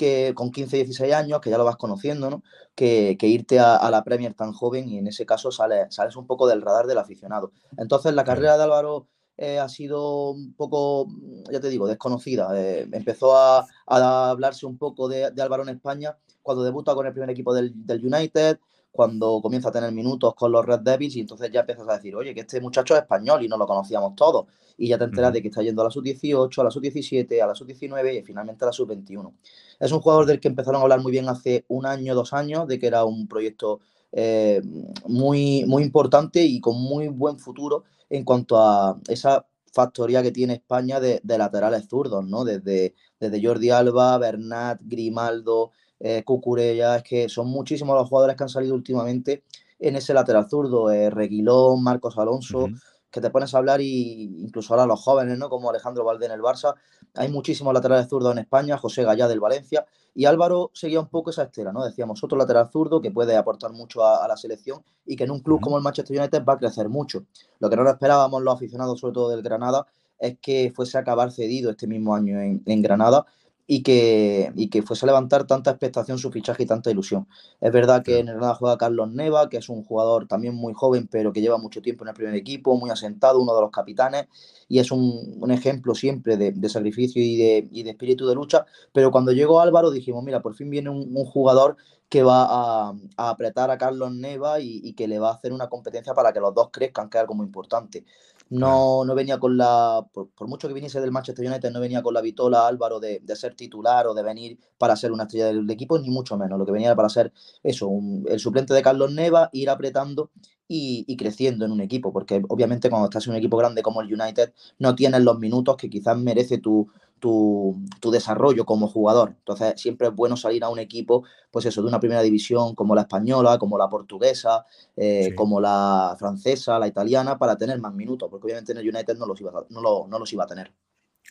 que 0.00 0.32
con 0.34 0.50
15, 0.50 0.78
16 0.78 1.12
años, 1.12 1.42
que 1.42 1.50
ya 1.50 1.58
lo 1.58 1.64
vas 1.66 1.76
conociendo, 1.76 2.30
¿no? 2.30 2.42
Que, 2.74 3.18
irte 3.20 3.58
a, 3.58 3.90
la 3.90 4.02
Premier 4.02 4.32
tan 4.32 4.54
joven 4.54 4.88
y 4.88 4.96
en 4.96 5.06
ese 5.06 5.26
caso 5.26 5.52
sales, 5.52 5.94
sales 5.94 6.16
un 6.16 6.26
poco 6.26 6.48
del 6.48 6.62
radar 6.62 6.86
del 6.86 6.96
aficionado. 6.96 7.52
Entonces 7.76 8.14
la 8.14 8.24
carrera 8.24 8.56
de 8.56 8.62
Álvaro 8.62 9.08
eh, 9.36 9.58
ha 9.58 9.68
sido 9.68 10.30
un 10.30 10.54
poco, 10.54 11.06
ya 11.52 11.60
te 11.60 11.68
digo, 11.68 11.86
desconocida. 11.86 12.48
Eh, 12.58 12.88
empezó 12.90 13.36
a, 13.36 13.66
hablarse 13.86 14.64
un 14.64 14.78
poco 14.78 15.06
de, 15.06 15.32
de, 15.32 15.42
Álvaro 15.42 15.64
en 15.64 15.68
España 15.68 16.16
cuando 16.40 16.64
debuta 16.64 16.94
con 16.94 17.06
el 17.06 17.12
primer 17.12 17.28
equipo 17.28 17.52
del, 17.52 17.70
del 17.84 18.02
United, 18.02 18.58
cuando 18.92 19.40
comienza 19.40 19.68
a 19.68 19.72
tener 19.72 19.92
minutos 19.92 20.34
con 20.34 20.50
los 20.52 20.64
Red 20.64 20.80
Devils 20.80 21.16
y 21.16 21.20
entonces 21.20 21.50
ya 21.52 21.60
empiezas 21.60 21.88
a 21.88 21.94
decir, 21.94 22.14
oye, 22.16 22.34
que 22.34 22.40
este 22.40 22.60
muchacho 22.60 22.94
es 22.94 23.02
español 23.02 23.44
y 23.44 23.48
no 23.48 23.56
lo 23.56 23.66
conocíamos 23.66 24.14
todos. 24.14 24.46
Y 24.76 24.88
ya 24.88 24.98
te 24.98 25.04
enteras 25.04 25.32
de 25.32 25.42
que 25.42 25.48
está 25.48 25.62
yendo 25.62 25.82
a 25.82 25.86
la 25.86 25.90
sub-18, 25.90 26.58
a 26.58 26.64
la 26.64 26.70
sub-17, 26.70 27.42
a 27.42 27.46
la 27.46 27.54
sub-19 27.54 28.20
y 28.20 28.22
finalmente 28.22 28.64
a 28.64 28.66
la 28.66 28.72
sub-21. 28.72 29.32
Es 29.78 29.92
un 29.92 30.00
jugador 30.00 30.26
del 30.26 30.40
que 30.40 30.48
empezaron 30.48 30.80
a 30.80 30.82
hablar 30.82 31.00
muy 31.00 31.12
bien 31.12 31.28
hace 31.28 31.64
un 31.68 31.86
año, 31.86 32.14
dos 32.14 32.32
años, 32.32 32.66
de 32.66 32.78
que 32.78 32.86
era 32.86 33.04
un 33.04 33.28
proyecto 33.28 33.80
eh, 34.12 34.60
muy, 35.06 35.64
muy 35.66 35.82
importante 35.82 36.42
y 36.42 36.60
con 36.60 36.80
muy 36.80 37.08
buen 37.08 37.38
futuro 37.38 37.84
en 38.08 38.24
cuanto 38.24 38.58
a 38.58 38.98
esa 39.08 39.46
factoría 39.72 40.22
que 40.22 40.32
tiene 40.32 40.54
España 40.54 40.98
de, 40.98 41.20
laterales 41.24 41.86
zurdos, 41.88 42.26
¿no? 42.26 42.44
Desde, 42.44 42.94
desde 43.20 43.42
Jordi 43.42 43.70
Alba, 43.70 44.18
Bernat, 44.18 44.80
Grimaldo, 44.82 45.70
eh, 46.00 46.22
Cucurella, 46.24 46.96
es 46.96 47.02
que 47.02 47.28
son 47.28 47.48
muchísimos 47.48 47.94
los 47.94 48.08
jugadores 48.08 48.36
que 48.36 48.42
han 48.42 48.48
salido 48.48 48.74
últimamente 48.74 49.44
en 49.78 49.96
ese 49.96 50.14
lateral 50.14 50.48
zurdo, 50.48 50.90
eh, 50.90 51.10
Reguilón, 51.10 51.82
Marcos 51.82 52.18
Alonso, 52.18 52.68
que 53.10 53.20
te 53.20 53.30
pones 53.30 53.54
a 53.54 53.58
hablar 53.58 53.80
y 53.80 54.42
incluso 54.42 54.72
ahora 54.72 54.86
los 54.86 55.00
jóvenes, 55.00 55.36
¿no? 55.38 55.48
Como 55.48 55.68
Alejandro 55.68 56.04
Valde 56.04 56.26
en 56.26 56.32
el 56.32 56.40
Barça, 56.40 56.74
hay 57.14 57.28
muchísimos 57.28 57.74
laterales 57.74 58.08
zurdos 58.08 58.32
en 58.32 58.38
España, 58.38 58.78
José 58.78 59.02
Gallá 59.02 59.26
del 59.26 59.40
Valencia, 59.40 59.84
y 60.14 60.26
Álvaro 60.26 60.70
seguía 60.74 61.00
un 61.00 61.08
poco 61.08 61.30
esa 61.30 61.44
estela, 61.44 61.72
¿no? 61.72 61.84
Decíamos, 61.84 62.22
otro 62.22 62.38
lateral 62.38 62.68
zurdo 62.70 63.00
que 63.00 63.10
puede 63.10 63.36
aportar 63.36 63.72
mucho 63.72 64.04
a, 64.04 64.26
la 64.28 64.36
selección 64.36 64.82
y 65.04 65.16
que 65.16 65.24
en 65.24 65.30
un 65.30 65.40
club 65.40 65.60
como 65.60 65.76
el 65.76 65.82
Manchester 65.82 66.18
United 66.18 66.44
va 66.44 66.54
a 66.54 66.58
crecer 66.58 66.88
mucho. 66.88 67.24
Lo 67.58 67.68
que 67.68 67.76
no 67.76 67.82
lo 67.82 67.90
esperábamos 67.90 68.42
los 68.42 68.54
aficionados, 68.54 69.00
sobre 69.00 69.14
todo 69.14 69.30
del 69.30 69.42
Granada, 69.42 69.86
es 70.18 70.38
que 70.40 70.72
fuese 70.74 70.98
a 70.98 71.00
acabar 71.00 71.32
cedido 71.32 71.70
este 71.70 71.86
mismo 71.86 72.14
año 72.14 72.40
en, 72.40 72.62
en 72.66 72.82
Granada 72.82 73.26
y 73.72 73.84
que, 73.84 74.50
y 74.56 74.68
que 74.68 74.82
fuese 74.82 75.06
a 75.06 75.06
levantar 75.06 75.46
tanta 75.46 75.70
expectación 75.70 76.18
su 76.18 76.32
fichaje 76.32 76.64
y 76.64 76.66
tanta 76.66 76.90
ilusión. 76.90 77.28
Es 77.60 77.70
verdad 77.70 78.02
que 78.02 78.18
en 78.18 78.26
el 78.26 78.34
Granada 78.34 78.56
juega 78.56 78.76
Carlos 78.76 79.12
Neva, 79.12 79.48
que 79.48 79.58
es 79.58 79.68
un 79.68 79.84
jugador 79.84 80.26
también 80.26 80.56
muy 80.56 80.74
joven, 80.74 81.06
pero 81.08 81.32
que 81.32 81.40
lleva 81.40 81.56
mucho 81.56 81.80
tiempo 81.80 82.02
en 82.02 82.08
el 82.08 82.14
primer 82.14 82.34
equipo, 82.34 82.76
muy 82.76 82.90
asentado, 82.90 83.38
uno 83.40 83.54
de 83.54 83.60
los 83.60 83.70
capitanes, 83.70 84.26
y 84.68 84.80
es 84.80 84.90
un, 84.90 85.36
un 85.40 85.52
ejemplo 85.52 85.94
siempre 85.94 86.36
de, 86.36 86.50
de 86.50 86.68
sacrificio 86.68 87.22
y 87.22 87.36
de, 87.36 87.68
y 87.70 87.84
de, 87.84 87.90
espíritu 87.90 88.26
de 88.26 88.34
lucha. 88.34 88.66
Pero 88.92 89.12
cuando 89.12 89.30
llegó 89.30 89.60
Álvaro 89.60 89.92
dijimos, 89.92 90.24
mira, 90.24 90.42
por 90.42 90.56
fin 90.56 90.68
viene 90.68 90.90
un, 90.90 91.16
un 91.16 91.24
jugador 91.24 91.76
que 92.10 92.22
va 92.24 92.44
a, 92.44 92.92
a, 93.16 93.30
apretar 93.30 93.70
a 93.70 93.78
Carlos 93.78 94.12
Neva 94.12 94.60
y, 94.60 94.80
y, 94.84 94.94
que 94.94 95.08
le 95.08 95.20
va 95.20 95.30
a 95.30 95.34
hacer 95.34 95.52
una 95.52 95.68
competencia 95.68 96.12
para 96.12 96.32
que 96.32 96.40
los 96.40 96.52
dos 96.54 96.68
crezcan, 96.72 97.08
que 97.08 97.18
es 97.18 97.22
algo 97.22 97.34
muy 97.34 97.46
importante. 97.46 98.04
No, 98.50 99.04
no 99.04 99.14
venía 99.14 99.38
con 99.38 99.56
la, 99.56 100.04
por, 100.12 100.48
mucho 100.48 100.66
que 100.66 100.74
viniese 100.74 101.00
del 101.00 101.12
Manchester 101.12 101.46
United, 101.46 101.70
no 101.70 101.78
venía 101.78 102.02
con 102.02 102.12
la 102.12 102.20
vitola 102.20 102.66
Álvaro 102.66 102.98
de, 102.98 103.22
ser 103.36 103.54
titular 103.54 104.08
o 104.08 104.14
de 104.14 104.24
venir 104.24 104.58
para 104.76 104.96
ser 104.96 105.12
una 105.12 105.22
estrella 105.22 105.46
del, 105.46 105.70
equipo, 105.70 105.96
ni 106.00 106.10
mucho 106.10 106.36
menos. 106.36 106.58
Lo 106.58 106.66
que 106.66 106.72
venía 106.72 106.96
para 106.96 107.08
ser 107.08 107.32
eso, 107.62 107.88
el 108.26 108.40
suplente 108.40 108.74
de 108.74 108.82
Carlos 108.82 109.12
Neva, 109.12 109.50
ir 109.52 109.70
apretando 109.70 110.32
y, 110.66 111.16
creciendo 111.16 111.64
en 111.64 111.70
un 111.70 111.80
equipo, 111.80 112.12
porque 112.12 112.42
obviamente 112.48 112.90
cuando 112.90 113.06
estás 113.06 113.26
en 113.26 113.32
un 113.32 113.38
equipo 113.38 113.56
grande 113.56 113.82
como 113.82 114.00
el 114.00 114.12
United, 114.12 114.52
no 114.80 114.96
tienes 114.96 115.22
los 115.22 115.38
minutos 115.38 115.76
que 115.76 115.88
quizás 115.88 116.18
merece 116.18 116.58
tu, 116.58 116.88
tu, 117.20 117.76
desarrollo 118.10 118.64
como 118.64 118.88
jugador. 118.88 119.34
Entonces, 119.38 119.80
siempre 119.80 120.08
es 120.08 120.14
bueno 120.14 120.36
salir 120.36 120.64
a 120.64 120.68
un 120.68 120.78
equipo, 120.78 121.24
pues 121.50 121.66
eso, 121.66 121.82
de 121.82 121.88
una 121.88 122.00
primera 122.00 122.22
división 122.22 122.74
como 122.74 122.94
la 122.94 123.02
española, 123.02 123.58
como 123.58 123.78
la 123.78 123.88
portuguesa, 123.88 124.66
eh, 124.96 125.34
como 125.36 125.60
la 125.60 126.16
francesa, 126.18 126.78
la 126.78 126.88
italiana, 126.88 127.38
para 127.38 127.56
tener 127.56 127.78
más 127.78 127.94
minutos, 127.94 128.28
porque 128.28 128.46
obviamente 128.46 128.72
en 128.72 128.78
el 128.78 128.88
United 128.88 129.16
no 129.16 129.26
los 129.26 129.40
iba 129.40 129.50
a, 129.50 129.64
no, 129.68 130.06
no 130.08 130.18
los 130.18 130.32
iba 130.32 130.44
a 130.44 130.48
tener. 130.48 130.72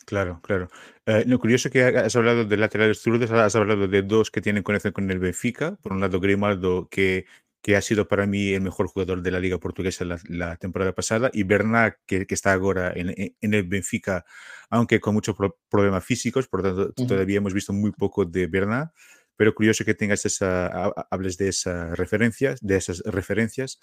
Claro, 0.06 0.40
claro. 0.42 0.68
Eh, 1.06 1.24
lo 1.26 1.38
curioso 1.38 1.70
que 1.70 1.84
has 1.84 2.16
hablado 2.16 2.44
de 2.44 2.56
laterales 2.56 3.00
zurdos, 3.02 3.30
has 3.30 3.54
hablado 3.54 3.86
de 3.86 4.02
dos 4.02 4.30
que 4.30 4.40
tienen 4.40 4.62
conexión 4.62 4.92
con 4.92 5.10
el 5.10 5.18
Benfica. 5.18 5.76
Por 5.82 5.92
un 5.92 6.00
lado, 6.00 6.20
Grimaldo, 6.20 6.88
que 6.90 7.26
que 7.62 7.76
ha 7.76 7.82
sido 7.82 8.08
para 8.08 8.26
mí 8.26 8.52
el 8.52 8.62
mejor 8.62 8.88
jugador 8.88 9.22
de 9.22 9.30
la 9.30 9.40
Liga 9.40 9.58
Portuguesa 9.58 10.04
la, 10.04 10.56
temporada 10.56 10.94
pasada, 10.94 11.30
y 11.32 11.42
Bernat, 11.42 11.96
que, 12.06 12.26
está 12.28 12.52
ahora 12.52 12.92
en, 12.94 13.34
el 13.40 13.62
Benfica, 13.64 14.24
aunque 14.70 15.00
con 15.00 15.14
muchos 15.14 15.36
problemas 15.68 16.04
físicos, 16.04 16.48
por 16.48 16.62
lo 16.62 16.74
tanto 16.74 17.06
todavía 17.06 17.38
hemos 17.38 17.54
visto 17.54 17.72
muy 17.72 17.92
poco 17.92 18.24
de 18.24 18.46
Bernat, 18.46 18.90
pero 19.36 19.54
curioso 19.54 19.84
que 19.86 19.94
tengas 19.94 20.26
esa, 20.26 20.66
hables 21.10 21.38
de 21.38 21.48
esas 21.48 21.96
referencias, 21.98 22.60
de 22.60 22.76
esas 22.76 23.00
referencias. 23.06 23.80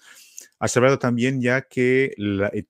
Has 0.60 0.76
hablado 0.76 1.00
también 1.00 1.40
ya 1.40 1.62
que, 1.62 2.14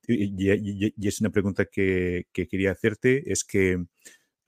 y, 0.06 1.08
es 1.08 1.20
una 1.20 1.30
pregunta 1.30 1.66
que, 1.66 2.26
que 2.32 2.48
quería 2.48 2.72
hacerte, 2.72 3.30
es 3.30 3.44
que 3.44 3.84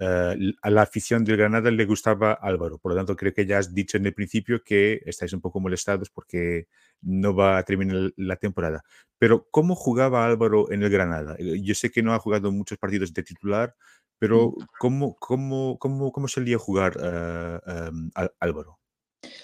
eh, 0.00 0.54
a 0.62 0.70
la 0.70 0.82
afición 0.82 1.24
del 1.24 1.36
Granada 1.36 1.70
le 1.70 1.84
gustaba 1.84 2.32
Álvaro. 2.32 2.78
Por 2.78 2.92
lo 2.92 2.96
tanto, 2.98 3.16
creo 3.16 3.34
que 3.34 3.46
ya 3.46 3.58
has 3.58 3.74
dicho 3.74 3.98
en 3.98 4.06
el 4.06 4.14
principio 4.14 4.62
que 4.64 5.00
estáis 5.04 5.32
un 5.34 5.40
poco 5.42 5.60
molestados 5.60 6.10
porque 6.10 6.68
no 7.02 7.34
va 7.34 7.58
a 7.58 7.64
terminar 7.64 8.12
la 8.16 8.36
temporada. 8.36 8.82
Pero, 9.18 9.46
¿cómo 9.50 9.74
jugaba 9.76 10.26
Álvaro 10.26 10.72
en 10.72 10.82
el 10.82 10.90
Granada? 10.90 11.36
Eh, 11.38 11.60
yo 11.62 11.74
sé 11.74 11.90
que 11.90 12.02
no 12.02 12.14
ha 12.14 12.18
jugado 12.18 12.50
muchos 12.52 12.78
partidos 12.78 13.12
de 13.14 13.22
titular, 13.22 13.74
pero. 14.18 14.54
¿cómo, 14.78 15.14
cómo, 15.16 15.78
cómo, 15.78 16.12
cómo 16.12 16.28
solía 16.28 16.58
jugar 16.58 16.96
eh, 17.02 17.60
em, 17.66 18.10
Álvaro? 18.40 18.79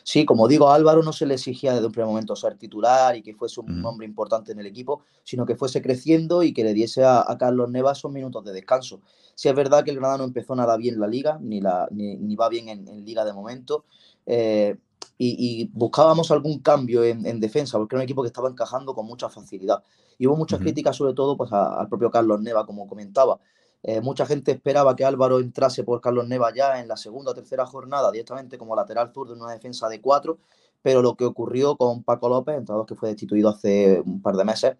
Sí, 0.08 0.25
como 0.25 0.46
digo, 0.46 0.68
a 0.68 0.76
Álvaro 0.76 1.02
no 1.02 1.12
se 1.12 1.26
le 1.26 1.34
exigía 1.34 1.75
desde 1.75 1.86
un 1.86 1.90
primer 1.90 2.06
momento 2.06 2.36
ser 2.36 2.56
titular 2.56 3.16
y 3.16 3.22
que 3.22 3.34
fuese 3.34 3.58
un 3.58 3.84
hombre 3.84 4.06
importante 4.06 4.52
en 4.52 4.60
el 4.60 4.66
equipo, 4.66 5.02
sino 5.25 5.44
que 5.44 5.56
fuese 5.56 5.82
creciendo 5.82 6.44
y 6.44 6.52
que 6.52 6.62
le 6.62 6.75
diese 6.75 7.02
a, 7.04 7.25
Carlos 7.40 7.68
Nevas 7.70 7.98
esos 7.98 8.12
minutos 8.12 8.44
de 8.44 8.52
descanso. 8.52 9.00
Si 9.34 9.48
es 9.48 9.54
verdad 9.56 9.82
que 9.82 9.90
el 9.90 9.96
Granada 9.96 10.18
no 10.18 10.25
empezó 10.25 10.54
nada 10.54 10.76
bien 10.76 11.00
la 11.00 11.08
liga, 11.08 11.40
ni, 11.42 11.60
la, 11.60 11.88
ni, 11.90 12.36
va 12.36 12.48
bien 12.48 12.68
en, 12.68 13.04
liga 13.04 13.25
de 13.25 13.32
momento. 13.32 13.84
Eh, 14.26 14.76
y, 15.18 15.68
buscábamos 15.72 16.30
algún 16.30 16.60
cambio 16.60 17.02
en, 17.02 17.40
defensa, 17.40 17.76
porque 17.76 17.96
era 17.96 18.02
un 18.02 18.04
equipo 18.04 18.22
que 18.22 18.28
estaba 18.28 18.48
encajando 18.48 18.94
con 18.94 19.06
mucha 19.06 19.28
facilidad. 19.28 19.82
Y 20.18 20.28
hubo 20.28 20.36
muchas 20.36 20.60
críticas, 20.60 20.94
sobre 20.94 21.14
todo 21.14 21.36
pues, 21.36 21.52
al 21.52 21.88
propio 21.88 22.12
Carlos 22.12 22.40
Neva, 22.40 22.64
como 22.64 22.86
comentaba. 22.86 23.40
Eh, 23.88 24.00
mucha 24.00 24.26
gente 24.26 24.50
esperaba 24.50 24.97
que 24.97 25.05
Álvaro 25.05 25.38
entrase 25.38 25.85
por 25.85 26.00
Carlos 26.00 26.26
Neva 26.26 26.52
ya 26.52 26.81
en 26.81 26.88
la 26.88 26.97
segunda 26.97 27.31
o 27.31 27.35
tercera 27.35 27.64
jornada, 27.66 28.11
directamente 28.11 28.59
como 28.59 28.75
lateral 28.75 29.12
zurdo 29.14 29.35
en 29.35 29.40
una 29.40 29.52
defensa 29.52 29.88
de 29.88 30.00
cuatro, 30.00 30.38
pero 30.83 31.02
lo 31.02 31.14
que 31.14 31.25
ocurrió 31.25 31.76
con 31.76 32.02
Paco 32.02 32.28
López, 32.28 32.57
entonces 32.57 32.85
que 32.88 32.99
fue 32.99 33.11
destituido 33.11 33.49
hace 33.49 34.02
un 34.05 34.21
par 34.21 34.35
de 34.35 34.45
meses, 34.45 34.76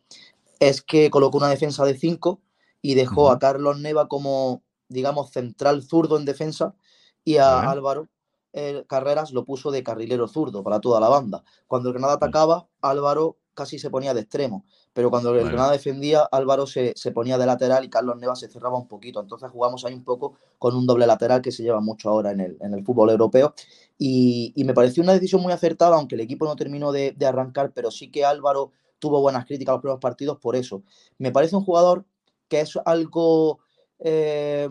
es 0.59 0.83
que 0.83 1.09
colocó 1.09 1.39
una 1.39 1.49
defensa 1.49 1.85
de 1.85 1.97
cinco 1.97 2.41
y 2.83 2.97
dejó 2.97 3.31
a 3.31 3.39
Carlos 3.39 3.79
Neva 3.79 4.09
como, 4.09 4.65
digamos, 4.89 5.31
central 5.31 5.85
zurdo 5.85 6.19
en 6.19 6.25
defensa 6.25 6.75
y 7.25 7.37
a 7.37 7.61
Álvaro 7.71 8.09
Carreras 8.89 9.33
lo 9.33 9.45
puso 9.45 9.71
de 9.71 9.83
carrilero 9.85 10.27
zurdo 10.27 10.65
para 10.65 10.81
toda 10.81 10.99
la 10.99 11.09
banda. 11.09 11.45
Cuando 11.69 11.91
el 11.91 11.93
Granada 11.93 12.15
atacaba, 12.15 12.67
Álvaro 12.81 13.37
casi 13.57 13.79
se 13.81 13.91
ponía 13.91 14.15
de 14.15 14.21
extremo, 14.21 14.65
pero 14.93 15.11
cuando 15.11 15.35
el 15.35 15.45
Granada 15.45 15.73
defendía, 15.73 16.23
Álvaro 16.31 16.67
se, 16.67 16.95
ponía 17.13 17.39
de 17.39 17.47
lateral 17.47 17.85
y 17.85 17.91
Carlos 17.91 18.17
Neva 18.19 18.37
se 18.37 18.49
cerraba 18.49 18.79
un 18.79 18.87
poquito. 18.87 19.21
Entonces 19.21 19.51
jugamos 19.51 19.85
ahí 19.85 19.95
un 19.95 20.05
poco 20.05 20.35
con 20.59 20.77
un 20.77 20.87
doble 20.87 21.07
lateral 21.07 21.43
que 21.43 21.51
se 21.51 21.65
lleva 21.65 21.81
mucho 21.81 22.11
ahora 22.11 22.31
en 22.31 22.41
el, 22.41 22.57
en 22.61 22.75
el 22.75 22.85
fútbol 22.85 23.11
europeo. 23.11 23.55
Y, 23.99 24.53
me 24.65 24.75
pareció 24.75 25.03
una 25.03 25.15
decisión 25.15 25.43
muy 25.43 25.53
acertada, 25.53 25.97
aunque 25.97 26.15
el 26.15 26.21
equipo 26.21 26.45
no 26.45 26.55
terminó 26.55 26.93
de, 26.93 27.17
arrancar, 27.27 27.73
pero 27.73 27.91
sí 27.91 28.11
que 28.11 28.25
Álvaro 28.25 28.73
tuvo 28.99 29.21
buenas 29.21 29.47
críticas 29.47 29.73
a 29.73 29.77
los 29.77 29.83
primeros 29.83 30.01
partidos 30.01 30.39
por 30.39 30.55
eso. 30.55 30.83
Me 31.19 31.33
parece 31.33 31.57
un 31.57 31.65
jugador 31.65 32.05
que 32.49 32.61
es 32.61 32.79
algo... 32.85 33.59
Eh, 33.99 34.69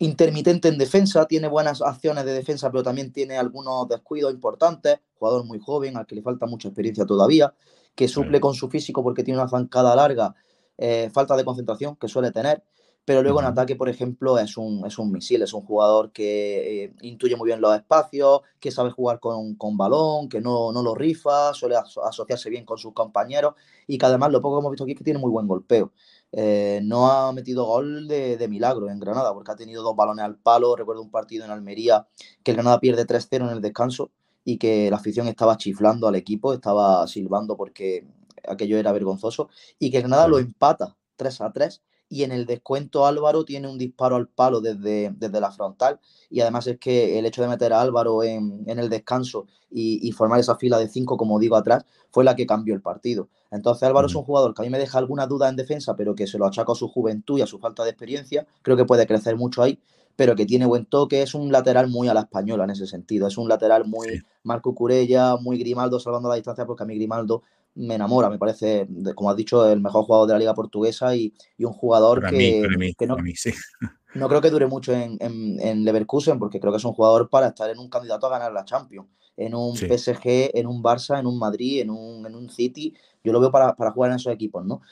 intermitente 0.00 0.68
en 0.68 0.78
defensa, 0.78 1.26
tiene 1.26 1.46
buenas 1.46 1.82
acciones 1.82 2.24
de 2.24 2.32
defensa, 2.32 2.70
pero 2.70 2.82
también 2.82 3.12
tiene 3.12 3.36
algunos 3.36 3.86
descuidos 3.86 4.32
importantes. 4.32 4.98
Jugador 5.18 5.44
muy 5.44 5.58
joven, 5.58 5.96
al 5.98 6.06
que 6.06 6.14
le 6.14 6.22
falta 6.22 6.46
mucha 6.46 6.68
experiencia 6.68 7.04
todavía, 7.04 7.54
que 7.94 8.08
suple 8.08 8.40
con 8.40 8.54
su 8.54 8.70
físico 8.70 9.02
porque 9.02 9.22
tiene 9.22 9.38
una 9.38 9.48
zancada 9.48 9.94
larga, 9.94 10.34
eh, 10.78 11.10
falta 11.12 11.36
de 11.36 11.44
concentración 11.44 11.96
que 11.96 12.08
suele 12.08 12.32
tener. 12.32 12.64
Pero 13.04 13.22
luego 13.22 13.40
en 13.40 13.46
ataque, 13.46 13.76
por 13.76 13.88
ejemplo, 13.88 14.38
es 14.38 14.56
un, 14.56 14.86
es 14.86 14.98
un 14.98 15.10
misil, 15.10 15.42
es 15.42 15.52
un 15.52 15.62
jugador 15.62 16.12
que 16.12 16.84
eh, 16.84 16.94
intuye 17.02 17.36
muy 17.36 17.46
bien 17.46 17.60
los 17.60 17.74
espacios, 17.74 18.40
que 18.58 18.70
sabe 18.70 18.90
jugar 18.90 19.20
con, 19.20 19.56
con 19.56 19.76
balón, 19.76 20.28
que 20.28 20.40
no, 20.40 20.70
no, 20.72 20.82
lo 20.82 20.94
rifa, 20.94 21.52
suele 21.52 21.76
asociarse 21.76 22.48
bien 22.50 22.64
con 22.64 22.78
sus 22.78 22.92
compañeros 22.92 23.54
y 23.86 23.98
que 23.98 24.06
además 24.06 24.30
lo 24.30 24.40
poco 24.40 24.56
que 24.56 24.60
hemos 24.60 24.72
visto 24.72 24.84
aquí 24.84 24.92
es 24.92 24.98
que 24.98 25.04
tiene 25.04 25.18
muy 25.18 25.30
buen 25.30 25.46
golpeo. 25.46 25.92
Eh, 26.32 26.80
no 26.84 27.10
ha 27.10 27.32
metido 27.32 27.64
gol 27.64 28.06
de, 28.06 28.46
milagro 28.48 28.88
en 28.88 29.00
Granada, 29.00 29.34
porque 29.34 29.52
ha 29.52 29.56
tenido 29.56 29.82
dos 29.82 29.96
balones 29.96 30.24
al 30.24 30.36
palo. 30.36 30.76
Recuerdo 30.76 31.02
un 31.02 31.10
partido 31.10 31.44
en 31.44 31.50
Almería 31.50 32.06
que 32.42 32.52
el 32.52 32.56
Granada 32.56 32.80
pierde 32.80 33.06
3-0 33.06 33.46
en 33.46 33.50
el 33.50 33.60
descanso 33.60 34.10
y 34.44 34.58
que 34.58 34.90
la 34.90 34.96
afición 34.96 35.28
estaba 35.28 35.56
chiflando 35.56 36.08
al 36.08 36.14
equipo, 36.14 36.52
estaba 36.52 37.06
silbando 37.06 37.56
porque 37.56 38.06
aquello 38.48 38.78
era 38.78 38.92
vergonzoso, 38.92 39.50
y 39.78 39.90
que 39.90 40.00
Granada 40.00 40.28
lo 40.28 40.38
empata 40.38 40.96
3 41.16 41.38
3 41.52 41.82
y 42.10 42.24
en 42.24 42.32
el 42.32 42.44
descuento 42.44 43.06
Álvaro 43.06 43.44
tiene 43.44 43.68
un 43.68 43.78
disparo 43.78 44.16
al 44.16 44.26
palo 44.26 44.60
desde, 44.60 45.14
desde 45.16 45.40
la 45.40 45.52
frontal 45.52 46.00
y 46.28 46.40
además 46.40 46.66
es 46.66 46.78
que 46.78 47.18
el 47.18 47.24
hecho 47.24 47.40
de 47.40 47.48
meter 47.48 47.72
a 47.72 47.80
Álvaro 47.80 48.22
en, 48.24 48.64
el 48.66 48.90
descanso 48.90 49.46
y, 49.70 50.10
formar 50.12 50.40
esa 50.40 50.56
fila 50.56 50.78
de 50.78 50.88
cinco, 50.88 51.16
como 51.16 51.38
digo 51.38 51.54
atrás, 51.54 51.86
fue 52.10 52.24
la 52.24 52.34
que 52.34 52.44
cambió 52.44 52.74
el 52.74 52.82
partido. 52.82 53.28
Entonces 53.52 53.84
Álvaro 53.84 54.08
es 54.08 54.14
un 54.16 54.24
jugador 54.24 54.52
que 54.52 54.62
a 54.62 54.64
mí 54.64 54.70
me 54.70 54.78
deja 54.78 54.98
alguna 54.98 55.28
duda 55.28 55.48
en 55.48 55.54
defensa, 55.54 55.94
pero 55.94 56.16
que 56.16 56.26
se 56.26 56.36
lo 56.36 56.46
achaco 56.46 56.72
a 56.72 56.74
su 56.74 56.88
juventud 56.88 57.38
y 57.38 57.42
a 57.42 57.46
su 57.46 57.60
falta 57.60 57.84
de 57.84 57.90
experiencia, 57.90 58.46
creo 58.62 58.76
que 58.76 58.84
puede 58.84 59.06
crecer 59.06 59.36
mucho 59.36 59.62
ahí, 59.62 59.78
pero 60.16 60.34
que 60.34 60.46
tiene 60.46 60.66
buen 60.66 60.86
toque, 60.86 61.22
es 61.22 61.34
un 61.34 61.52
lateral 61.52 61.88
muy 61.88 62.08
a 62.08 62.14
la 62.14 62.20
española 62.22 62.64
en 62.64 62.70
ese 62.70 62.88
sentido, 62.88 63.28
es 63.28 63.38
un 63.38 63.48
lateral 63.48 63.86
muy 63.86 64.22
Marco 64.42 64.74
Curella, 64.74 65.36
muy 65.36 65.58
Grimaldo 65.58 66.00
salvando 66.00 66.28
la 66.28 66.34
distancia, 66.34 66.66
porque 66.66 66.82
a 66.82 66.86
mí 66.86 66.96
Grimaldo 66.96 67.42
me 67.74 67.94
enamora, 67.94 68.28
me 68.28 68.38
parece, 68.38 68.88
como 69.14 69.30
has 69.30 69.36
dicho, 69.36 69.68
el 69.68 69.80
mejor 69.80 70.04
jugador 70.04 70.26
de 70.26 70.34
la 70.34 70.38
liga 70.38 70.54
portuguesa 70.54 71.14
y, 71.14 71.32
un 71.58 71.72
jugador 71.72 72.28
que, 72.28 72.66
no, 73.06 73.16
no, 74.14 74.28
creo 74.28 74.40
que 74.40 74.50
dure 74.50 74.66
mucho 74.66 74.92
en, 74.92 75.18
en, 75.20 75.84
Leverkusen 75.84 76.38
porque 76.38 76.60
creo 76.60 76.72
que 76.72 76.78
es 76.78 76.84
un 76.84 76.92
jugador 76.92 77.28
para 77.28 77.48
estar 77.48 77.70
en 77.70 77.78
un 77.78 77.88
candidato 77.88 78.26
a 78.26 78.30
ganar 78.30 78.52
la 78.52 78.64
Champions, 78.64 79.08
en 79.36 79.54
un 79.54 79.76
PSG, 79.76 80.50
en 80.54 80.66
un 80.66 80.82
Barça, 80.82 81.18
en 81.18 81.26
un 81.26 81.38
Madrid, 81.38 81.80
en 81.80 81.90
un, 81.90 82.26
en 82.26 82.34
un 82.34 82.50
City, 82.50 82.94
yo 83.22 83.32
lo 83.32 83.40
veo 83.40 83.50
para, 83.50 83.74
jugar 83.92 84.10
en 84.10 84.16
esos 84.16 84.32
equipos, 84.32 84.64
¿no? 84.64 84.82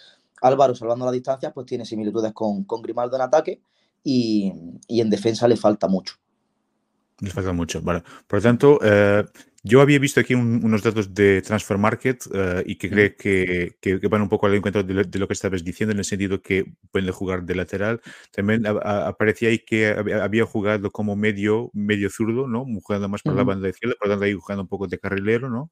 Álvaro, 0.41 0.75
salvando 0.75 1.05
la 1.05 1.13
distancia, 1.13 1.53
pues 1.53 1.67
tiene 1.67 1.85
similitudes 1.85 2.33
con, 2.33 2.65
con 2.65 2.81
Grimaldo 2.81 3.17
en 3.17 3.23
ataque 3.23 3.61
y, 4.05 4.53
y 4.87 5.01
en 5.01 5.11
defensa 5.11 5.49
le 5.49 5.57
falta 5.57 5.89
mucho. 5.89 6.15
Le 7.21 7.31
falta 7.31 7.53
mucho, 7.53 7.83
vale. 7.83 8.03
Por 8.27 8.39
lo 8.39 8.43
tanto, 8.43 8.79
eh, 8.83 9.25
yo 9.65 9.81
había 9.81 9.99
visto 9.99 10.21
aquí 10.21 10.35
unos 10.35 10.83
datos 10.83 11.15
de 11.15 11.43
Transfer 11.43 11.79
Market 11.79 12.25
eh, 12.33 12.63
y 12.65 12.77
que 12.77 12.89
creo 12.89 13.17
que, 13.17 13.77
que, 13.81 14.09
van 14.09 14.23
un 14.23 14.29
poco 14.29 14.47
al 14.47 14.55
encuentro 14.55 14.85
de 14.85 15.19
lo, 15.19 15.27
que 15.27 15.33
estabas 15.33 15.65
diciendo, 15.65 15.93
en 15.93 15.99
el 15.99 16.05
sentido 16.05 16.41
que 16.41 16.65
pueden 16.93 17.11
jugar 17.13 17.45
de 17.45 17.57
lateral. 17.57 18.01
También 18.31 18.65
aparecía 18.67 19.49
ahí 19.49 19.59
que 19.59 19.89
había, 19.89 20.45
jugado 20.45 20.91
como 20.93 21.17
medio, 21.17 21.71
medio 21.75 22.09
zurdo, 22.09 22.47
¿no? 22.47 22.65
Jugando 22.83 23.09
más 23.09 23.23
por 23.23 23.35
la 23.35 23.43
banda 23.43 23.69
izquierda, 23.69 23.97
por 23.99 24.09
lo 24.09 24.15
tanto 24.15 24.25
ahí 24.27 24.35
jugando 24.35 24.63
un 24.63 24.69
poco 24.69 24.87
de 24.87 24.99
carrilero, 24.99 25.51
¿no? 25.51 25.71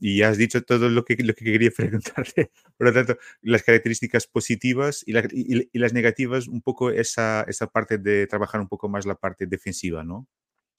y 0.00 0.22
has 0.22 0.36
dicho 0.36 0.64
todo 0.64 0.88
lo 0.88 1.04
que, 1.04 1.14
lo 1.22 1.32
que 1.32 1.44
quería 1.44 1.70
preguntarte. 1.76 2.50
Por 2.76 2.88
lo 2.88 2.92
tanto, 2.92 3.16
las 3.42 3.62
características 3.62 4.26
positivas 4.26 5.04
y, 5.06 5.12
y, 5.72 5.78
las 5.78 5.92
negativas, 5.92 6.48
un 6.48 6.60
poco 6.60 6.90
esa, 6.90 7.44
esa 7.46 7.68
parte 7.68 7.98
de 7.98 8.26
trabajar 8.26 8.60
un 8.60 8.68
poco 8.68 8.88
más 8.88 9.06
la 9.06 9.14
parte 9.14 9.46
defensiva, 9.46 10.02
¿no? 10.02 10.26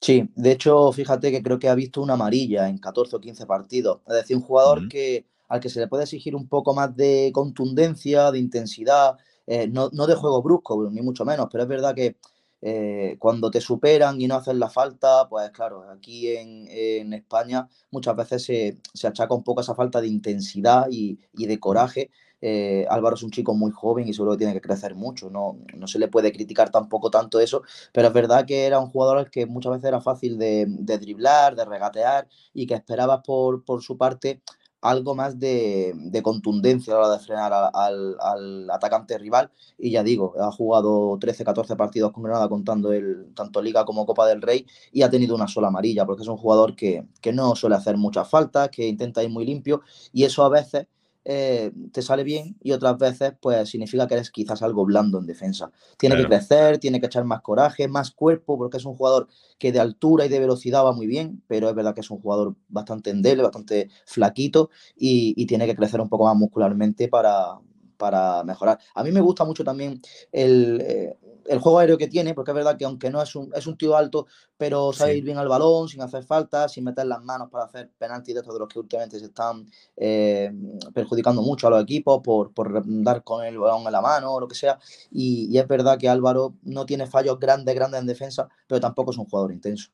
Sí, 0.00 0.30
de 0.36 0.52
hecho, 0.52 0.92
fíjate 0.92 1.30
que 1.30 1.42
creo 1.42 1.58
que 1.58 1.68
ha 1.68 1.74
visto 1.74 2.00
una 2.00 2.14
amarilla 2.14 2.68
en 2.68 2.78
14 2.78 3.16
o 3.16 3.20
15 3.20 3.46
partidos. 3.46 4.00
Es 4.06 4.14
decir, 4.14 4.36
un 4.36 4.42
jugador 4.42 4.88
que, 4.88 5.26
al 5.48 5.60
que 5.60 5.68
se 5.68 5.80
le 5.80 5.88
puede 5.88 6.04
exigir 6.04 6.36
un 6.36 6.48
poco 6.48 6.74
más 6.74 6.94
de 6.96 7.30
contundencia, 7.34 8.30
de 8.30 8.38
intensidad, 8.38 9.16
eh, 9.46 9.66
no, 9.68 9.90
no, 9.92 10.06
de 10.06 10.14
juego 10.14 10.42
brusco, 10.42 10.88
ni 10.90 11.02
mucho 11.02 11.24
menos, 11.24 11.48
pero 11.50 11.64
es 11.64 11.68
verdad 11.68 11.94
que 11.94 12.16
eh, 12.60 13.16
cuando 13.20 13.50
te 13.50 13.60
superan 13.60 14.20
y 14.20 14.26
no 14.26 14.34
hacen 14.36 14.58
la 14.58 14.68
falta, 14.68 15.28
pues 15.28 15.50
claro, 15.50 15.84
aquí 15.90 16.28
en, 16.28 17.12
España 17.12 17.68
muchas 17.90 18.16
veces 18.16 18.44
se, 18.44 18.78
se, 18.92 19.06
achaca 19.06 19.34
un 19.34 19.44
poco 19.44 19.60
esa 19.60 19.74
falta 19.74 20.00
de 20.00 20.08
intensidad 20.08 20.86
y, 20.90 21.18
de 21.32 21.60
coraje. 21.60 22.10
Eh, 22.40 22.86
Álvaro 22.88 23.16
es 23.16 23.22
un 23.22 23.30
chico 23.30 23.54
muy 23.54 23.70
joven 23.72 24.08
y 24.08 24.14
seguro 24.14 24.32
que 24.32 24.38
tiene 24.38 24.52
que 24.52 24.60
crecer 24.60 24.94
mucho, 24.94 25.28
no, 25.30 25.58
no, 25.74 25.86
se 25.88 25.98
le 25.98 26.08
puede 26.08 26.32
criticar 26.32 26.70
tampoco 26.70 27.10
tanto 27.10 27.40
eso, 27.40 27.62
pero 27.92 28.08
es 28.08 28.14
verdad 28.14 28.46
que 28.46 28.64
era 28.66 28.78
un 28.78 28.90
jugador 28.90 29.18
al 29.18 29.30
que 29.30 29.46
muchas 29.46 29.72
veces 29.72 29.86
era 29.88 30.00
fácil 30.00 30.38
de, 30.38 30.66
driblar, 30.66 31.56
de 31.56 31.64
regatear 31.64 32.28
y 32.54 32.66
que 32.66 32.74
esperabas 32.74 33.22
por, 33.24 33.64
por 33.64 33.82
su 33.82 33.96
parte 33.98 34.40
algo 34.80 35.14
más 35.14 35.38
de, 35.38 35.94
contundencia 36.22 36.94
a 36.94 36.96
la 36.96 37.06
hora 37.06 37.18
de 37.18 37.24
frenar 37.24 37.52
al, 37.74 38.70
atacante 38.70 39.18
rival. 39.18 39.50
Y 39.76 39.90
ya 39.90 40.02
digo, 40.02 40.34
ha 40.40 40.50
jugado 40.52 41.18
13, 41.18 41.44
14 41.44 41.76
partidos 41.76 42.12
con 42.12 42.22
Granada 42.22 42.48
contando 42.48 42.92
el, 42.92 43.32
tanto 43.34 43.62
Liga 43.62 43.84
como 43.84 44.06
Copa 44.06 44.26
del 44.26 44.42
Rey 44.42 44.66
y 44.92 45.02
ha 45.02 45.10
tenido 45.10 45.34
una 45.34 45.48
sola 45.48 45.68
amarilla, 45.68 46.06
porque 46.06 46.22
es 46.22 46.28
un 46.28 46.36
jugador 46.36 46.76
que, 46.76 47.06
que 47.20 47.32
no 47.32 47.54
suele 47.56 47.76
hacer 47.76 47.96
muchas 47.96 48.28
faltas, 48.28 48.68
que 48.70 48.86
intenta 48.86 49.22
ir 49.22 49.30
muy 49.30 49.44
limpio 49.44 49.82
y 50.12 50.24
eso 50.24 50.44
a 50.44 50.48
veces 50.48 50.86
eh, 51.30 51.72
te 51.92 52.00
sale 52.00 52.24
bien 52.24 52.56
y 52.62 52.72
otras 52.72 52.96
veces 52.96 53.34
pues 53.38 53.68
significa 53.68 54.06
que 54.06 54.14
eres 54.14 54.30
quizás 54.30 54.62
algo 54.62 54.86
blando 54.86 55.18
en 55.18 55.26
defensa. 55.26 55.70
Tiene 55.98 56.16
que 56.16 56.24
crecer, 56.24 56.78
tiene 56.78 57.00
que 57.00 57.06
echar 57.06 57.24
más 57.24 57.42
coraje, 57.42 57.86
más 57.86 58.12
cuerpo, 58.12 58.56
porque 58.56 58.78
es 58.78 58.86
un 58.86 58.94
jugador 58.94 59.28
que 59.58 59.70
de 59.70 59.78
altura 59.78 60.24
y 60.24 60.30
de 60.30 60.40
velocidad 60.40 60.86
va 60.86 60.92
muy 60.94 61.06
bien, 61.06 61.42
pero 61.46 61.68
es 61.68 61.74
verdad 61.74 61.94
que 61.94 62.00
es 62.00 62.10
un 62.10 62.18
jugador 62.18 62.56
bastante 62.68 63.10
endeble, 63.10 63.42
bastante 63.42 63.90
flaquito 64.06 64.70
y, 64.96 65.44
tiene 65.44 65.66
que 65.66 65.76
crecer 65.76 66.00
un 66.00 66.08
poco 66.08 66.24
más 66.24 66.36
muscularmente 66.36 67.08
para, 67.08 67.58
para 67.98 68.42
mejorar. 68.44 68.78
A 68.94 69.04
mí 69.04 69.12
me 69.12 69.20
gusta 69.20 69.44
mucho 69.44 69.64
también 69.64 70.00
el, 70.32 70.80
eh, 70.80 71.18
el 71.46 71.58
juego 71.58 71.78
aéreo 71.78 71.98
que 71.98 72.08
tiene, 72.08 72.34
porque 72.34 72.50
es 72.50 72.54
verdad 72.54 72.76
que 72.76 72.84
aunque 72.84 73.10
no 73.10 73.22
es 73.22 73.34
un, 73.34 73.50
es 73.54 73.66
un 73.66 73.76
tío 73.76 73.96
alto, 73.96 74.26
pero 74.56 74.92
sabe 74.92 75.16
ir 75.16 75.24
bien 75.24 75.38
al 75.38 75.48
balón, 75.48 75.88
sin 75.88 76.00
hacer 76.00 76.24
falta, 76.24 76.68
sin 76.68 76.84
meter 76.84 77.06
las 77.06 77.22
manos 77.22 77.48
para 77.50 77.64
hacer 77.64 77.90
penaltis 77.98 78.34
de 78.34 78.40
estos 78.40 78.54
de 78.54 78.60
los 78.60 78.68
que 78.68 78.78
últimamente 78.78 79.18
se 79.18 79.26
están 79.26 79.66
eh, 79.96 80.52
perjudicando 80.92 81.42
mucho 81.42 81.66
a 81.66 81.70
los 81.70 81.82
equipos 81.82 82.20
por, 82.22 82.52
por, 82.52 82.82
dar 83.02 83.22
con 83.24 83.44
el 83.44 83.58
balón 83.58 83.86
en 83.86 83.92
la 83.92 84.00
mano 84.00 84.32
o 84.32 84.40
lo 84.40 84.48
que 84.48 84.54
sea. 84.54 84.78
Y, 85.10 85.56
es 85.58 85.66
verdad 85.66 85.98
que 85.98 86.08
Álvaro 86.08 86.54
no 86.62 86.86
tiene 86.86 87.06
fallos 87.06 87.38
grandes, 87.40 87.74
grandes 87.74 88.00
en 88.00 88.06
defensa, 88.06 88.48
pero 88.66 88.80
tampoco 88.80 89.10
es 89.10 89.18
un 89.18 89.24
jugador 89.24 89.52
intenso. 89.52 89.90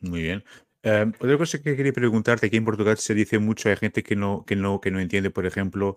Muy 0.00 0.22
bien. 0.22 0.44
Eh, 0.82 1.04
otra 1.18 1.36
cosa 1.36 1.58
que 1.58 1.76
quería 1.76 1.92
preguntarte, 1.92 2.46
aquí 2.46 2.56
en 2.56 2.64
Portugal 2.64 2.96
se 2.96 3.12
dice 3.14 3.38
mucho, 3.38 3.68
hay 3.68 3.76
gente 3.76 4.02
que 4.02 4.14
no, 4.14 4.44
que 4.46 4.56
no, 4.56 4.80
que 4.80 4.90
no 4.90 5.00
entiende, 5.00 5.30
por 5.30 5.44
ejemplo, 5.44 5.96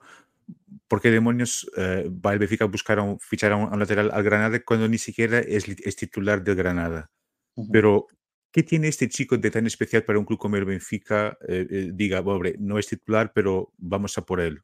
¿por 0.89 0.99
qué 1.01 1.11
demonios 1.11 1.69
eh, 1.77 2.09
va 2.09 2.33
el 2.33 2.39
Benfica 2.39 2.65
a 2.65 2.67
buscar 2.67 2.99
un, 2.99 3.19
fichar 3.19 3.53
a 3.53 3.55
un, 3.55 3.79
lateral 3.79 4.09
al 4.11 4.23
Granada 4.23 4.59
cuando 4.65 4.89
ni 4.89 4.97
siquiera 4.97 5.39
es, 5.39 5.69
es 5.69 5.95
titular 5.95 6.43
del 6.43 6.55
Granada? 6.55 7.09
Pero, 7.71 8.07
¿qué 8.51 8.63
tiene 8.63 8.87
este 8.87 9.07
chico 9.07 9.37
de 9.37 9.51
tan 9.51 9.67
especial 9.67 10.03
para 10.03 10.19
un 10.19 10.25
club 10.25 10.39
como 10.39 10.55
el 10.57 10.65
Benfica? 10.65 11.37
Eh, 11.47 11.67
eh, 11.69 11.91
diga, 11.93 12.23
pobre, 12.23 12.55
no 12.59 12.79
es 12.79 12.87
titular, 12.87 13.31
pero 13.33 13.71
vamos 13.77 14.17
a 14.17 14.25
por 14.25 14.41
él. 14.41 14.61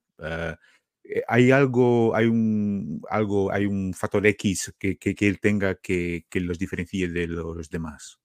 ¿Hay 1.27 1.51
algo, 1.51 2.15
hay 2.15 2.25
un, 2.25 3.01
algo, 3.09 3.51
hay 3.51 3.67
un 3.67 3.93
factor 3.93 4.25
X 4.25 4.73
que, 4.79 4.97
que, 4.97 5.13
que 5.13 5.27
él 5.27 5.39
tenga 5.39 5.75
que, 5.75 6.25
que 6.29 6.39
los 6.39 6.57
diferencie 6.57 7.07
de 7.09 7.27
los 7.27 7.69
demás? 7.69 8.17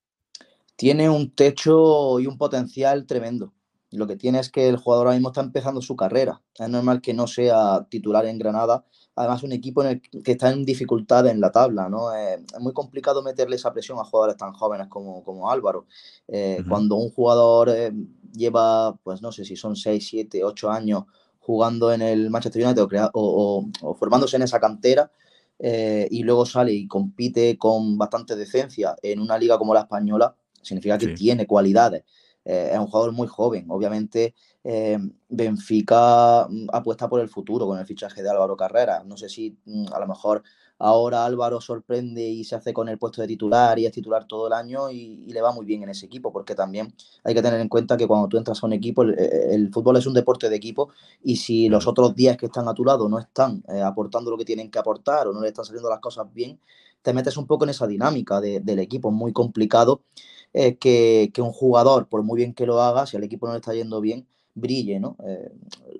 Tiene 0.76 1.10
un 1.10 1.34
techo 1.34 2.18
y 2.20 2.26
un 2.26 2.38
potencial 2.38 3.06
tremendo. 3.06 3.52
Lo 3.92 4.06
que 4.06 4.16
tiene 4.16 4.38
es 4.38 4.50
que 4.50 4.68
el 4.68 4.76
jugador 4.76 5.06
ahora 5.06 5.16
mismo 5.16 5.30
está 5.30 5.40
empezando 5.40 5.82
su 5.82 5.96
carrera. 5.96 6.40
Es 6.58 6.68
normal 6.68 7.00
que 7.00 7.12
no 7.12 7.26
sea 7.26 7.86
titular 7.90 8.24
en 8.26 8.38
Granada. 8.38 8.84
Además, 9.16 9.42
un 9.42 9.52
equipo 9.52 9.82
en 9.82 9.88
el 9.88 10.22
que 10.22 10.32
está 10.32 10.50
en 10.50 10.64
dificultad 10.64 11.26
en 11.26 11.40
la 11.40 11.50
tabla, 11.50 11.88
¿no? 11.88 12.14
es 12.14 12.40
muy 12.60 12.72
complicado 12.72 13.22
meterle 13.22 13.56
esa 13.56 13.72
presión 13.72 13.98
a 13.98 14.04
jugadores 14.04 14.36
tan 14.36 14.52
jóvenes 14.52 14.86
como, 14.88 15.24
como 15.24 15.50
Álvaro. 15.50 15.86
Eh, 16.28 16.62
cuando 16.68 16.94
un 16.94 17.10
jugador 17.10 17.68
eh, 17.70 17.92
lleva, 18.32 18.96
pues 19.02 19.20
no 19.20 19.32
sé 19.32 19.44
si 19.44 19.56
son 19.56 19.76
6, 19.76 20.06
7, 20.08 20.44
8 20.44 20.70
años 20.70 21.04
jugando 21.40 21.92
en 21.92 22.00
el 22.02 22.30
Manchester 22.30 22.64
United 22.64 22.86
o, 23.12 23.66
formándose 23.98 24.36
en 24.36 24.42
esa 24.42 24.60
cantera 24.60 25.10
eh, 25.58 26.06
y 26.10 26.22
luego 26.22 26.46
sale 26.46 26.72
y 26.72 26.86
compite 26.86 27.58
con 27.58 27.98
bastante 27.98 28.36
decencia 28.36 28.94
en 29.02 29.20
una 29.20 29.36
liga 29.36 29.58
como 29.58 29.74
la 29.74 29.80
española, 29.80 30.36
significa 30.62 30.96
que 30.96 31.08
tiene 31.08 31.46
cualidades. 31.46 32.04
Eh, 32.50 32.70
es 32.72 32.78
un 32.80 32.88
jugador 32.88 33.12
muy 33.12 33.28
joven. 33.28 33.66
Obviamente, 33.68 34.34
eh, 34.64 34.98
Benfica 35.28 36.48
mm, 36.48 36.66
apuesta 36.72 37.08
por 37.08 37.20
el 37.20 37.28
futuro 37.28 37.64
con 37.64 37.78
el 37.78 37.86
fichaje 37.86 38.24
de 38.24 38.30
Álvaro 38.30 38.56
Carrera. 38.56 39.04
No 39.04 39.16
sé 39.16 39.28
si 39.28 39.56
mm, 39.64 39.92
a 39.92 40.00
lo 40.00 40.08
mejor 40.08 40.42
ahora 40.76 41.24
Álvaro 41.24 41.60
sorprende 41.60 42.22
y 42.22 42.42
se 42.42 42.56
hace 42.56 42.72
con 42.72 42.88
el 42.88 42.98
puesto 42.98 43.22
de 43.22 43.28
titular 43.28 43.78
y 43.78 43.86
es 43.86 43.92
titular 43.92 44.26
todo 44.26 44.48
el 44.48 44.52
año 44.52 44.90
y, 44.90 45.30
le 45.30 45.40
va 45.40 45.52
muy 45.52 45.64
bien 45.64 45.84
en 45.84 45.90
ese 45.90 46.06
equipo, 46.06 46.32
porque 46.32 46.56
también 46.56 46.92
hay 47.22 47.34
que 47.34 47.42
tener 47.42 47.60
en 47.60 47.68
cuenta 47.68 47.96
que 47.96 48.08
cuando 48.08 48.26
tú 48.26 48.36
entras 48.36 48.60
a 48.60 48.66
un 48.66 48.72
equipo, 48.72 49.02
el, 49.02 49.70
fútbol 49.72 49.98
es 49.98 50.06
un 50.06 50.14
deporte 50.14 50.48
de 50.48 50.56
equipo 50.56 50.88
y 51.22 51.36
si 51.36 51.68
los 51.68 51.86
otros 51.86 52.16
10 52.16 52.36
que 52.36 52.46
están 52.46 52.66
a 52.66 52.74
tu 52.74 52.84
lado 52.84 53.08
no 53.08 53.20
están 53.20 53.62
eh, 53.68 53.80
aportando 53.80 54.30
lo 54.30 54.36
que 54.36 54.44
tienen 54.44 54.70
que 54.72 54.78
aportar 54.80 55.28
o 55.28 55.32
no 55.32 55.40
le 55.40 55.48
están 55.48 55.64
saliendo 55.64 55.88
las 55.88 56.00
cosas 56.00 56.26
bien, 56.32 56.58
te 57.02 57.12
metes 57.12 57.36
un 57.36 57.46
poco 57.46 57.64
en 57.64 57.70
esa 57.70 57.86
dinámica 57.86 58.40
del 58.40 58.78
equipo, 58.80 59.10
muy 59.12 59.32
complicado 59.32 60.02
eh, 60.52 60.76
que, 60.78 61.32
un 61.38 61.52
jugador, 61.52 62.08
por 62.08 62.22
muy 62.22 62.36
bien 62.38 62.54
que 62.54 62.66
lo 62.66 62.80
haga, 62.80 63.06
si 63.06 63.16
al 63.16 63.24
equipo 63.24 63.46
no 63.46 63.52
le 63.52 63.58
está 63.58 63.72
yendo 63.72 64.00
bien, 64.00 64.26
brille, 64.54 64.98
¿no? 64.98 65.16
Eh, 65.24 65.52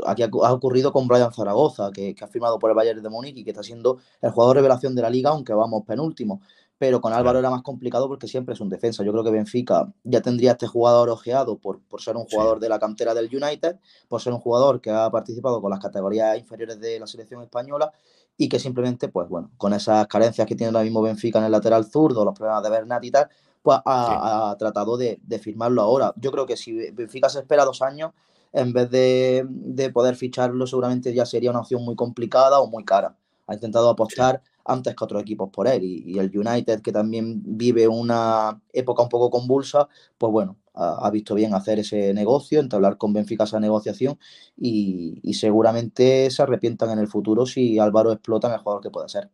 aquí 0.07 0.23
ha, 0.23 0.52
ocurrido 0.52 0.92
con 0.92 1.07
Brian 1.07 1.33
Zaragoza, 1.33 1.90
que, 1.92 2.14
ha 2.21 2.26
firmado 2.26 2.59
por 2.59 2.71
el 2.71 2.76
Bayern 2.76 3.02
de 3.02 3.09
Múnich 3.09 3.37
y 3.37 3.45
que 3.45 3.50
está 3.50 3.62
siendo 3.62 3.99
el 4.21 4.30
jugador 4.30 4.57
revelación 4.57 4.95
de 4.95 5.02
la 5.02 5.11
liga, 5.11 5.30
aunque 5.30 5.54
vamos 5.54 5.85
penúltimo. 5.87 6.40
Pero 6.78 7.00
con 7.02 7.12
Álvaro 7.12 7.38
era 7.38 7.50
más 7.50 7.62
complicado 7.62 8.09
porque 8.09 8.26
siempre 8.26 8.54
es 8.54 8.61
un 8.61 8.71
defensa. 8.71 9.04
Yo 9.04 9.12
creo 9.12 9.23
que 9.23 9.30
Benfica 9.30 9.92
ya 10.02 10.23
tendría 10.23 10.52
este 10.52 10.66
jugador 10.66 11.11
ojeado 11.11 11.59
por, 11.59 11.80
por 11.83 12.00
ser 12.00 12.16
un 12.16 12.25
jugador 12.25 12.59
de 12.59 12.71
la 12.71 12.78
cantera 12.78 13.12
del 13.12 13.26
United, 13.26 13.76
por 14.09 14.23
ser 14.23 14.33
un 14.33 14.40
jugador 14.40 14.80
que 14.80 14.90
ha 14.90 15.11
participado 15.11 15.61
con 15.61 15.71
las 15.71 15.78
categorías 15.78 16.38
inferiores 16.38 16.80
de 16.80 16.99
la 16.99 17.07
selección 17.07 17.42
española 17.42 17.92
y 18.40 18.49
que 18.49 18.59
simplemente, 18.59 19.09
pues 19.09 19.28
bueno, 19.28 19.50
con 19.59 19.75
esas 19.75 20.07
carencias 20.07 20.47
que 20.47 20.57
tiene 20.57 20.69
ahora 20.69 20.83
mismo 20.83 21.02
Benfica 21.02 21.38
en 21.38 21.45
el 21.45 21.52
lateral 21.52 21.85
zurdo, 21.85 22.25
los 22.25 22.35
problemas 22.35 22.62
de 22.62 22.71
Bernat 22.71 23.04
y 23.04 23.11
tal, 23.11 23.28
pues 23.62 23.78
ha, 23.84 24.56
tratado 24.58 24.96
de, 24.96 25.20
firmarlo 25.42 25.82
ahora. 25.82 26.12
Yo 26.16 26.30
creo 26.30 26.46
que 26.46 26.56
si 26.56 26.90
Benfica 26.90 27.28
se 27.28 27.40
espera 27.40 27.64
dos 27.64 27.82
años, 27.82 28.12
en 28.52 28.72
vez 28.72 28.90
de, 28.90 29.90
poder 29.92 30.16
ficharlo, 30.16 30.66
seguramente 30.66 31.14
ya 31.14 31.26
sería 31.26 31.50
una 31.50 31.60
opción 31.60 31.84
muy 31.84 31.96
complicada 31.96 32.60
o 32.60 32.66
muy 32.66 32.84
cara. 32.84 33.16
Ha 33.46 33.54
intentado 33.54 33.88
apostar 33.90 34.42
antes 34.64 34.94
que 34.94 35.04
otros 35.04 35.22
equipos 35.22 35.50
por 35.50 35.66
él. 35.68 35.82
Y, 35.82 36.18
el 36.18 36.36
United, 36.36 36.80
que 36.80 36.92
también 36.92 37.42
vive 37.44 37.88
una 37.88 38.60
época 38.72 39.02
un 39.02 39.08
poco 39.08 39.30
convulsa, 39.30 39.88
pues 40.18 40.32
bueno, 40.32 40.56
ha, 40.74 41.10
visto 41.10 41.34
bien 41.34 41.52
hacer 41.54 41.80
ese 41.80 42.14
negocio, 42.14 42.60
entablar 42.60 42.96
con 42.96 43.12
Benfica 43.12 43.44
esa 43.44 43.60
negociación 43.60 44.18
y, 44.56 45.20
y, 45.22 45.34
seguramente 45.34 46.30
se 46.30 46.42
arrepientan 46.42 46.90
en 46.90 47.00
el 47.00 47.08
futuro 47.08 47.44
si 47.44 47.78
Álvaro 47.78 48.12
explota 48.12 48.56
jugador 48.58 48.82
que 48.82 48.90
puede 48.90 49.08
ser. 49.08 49.30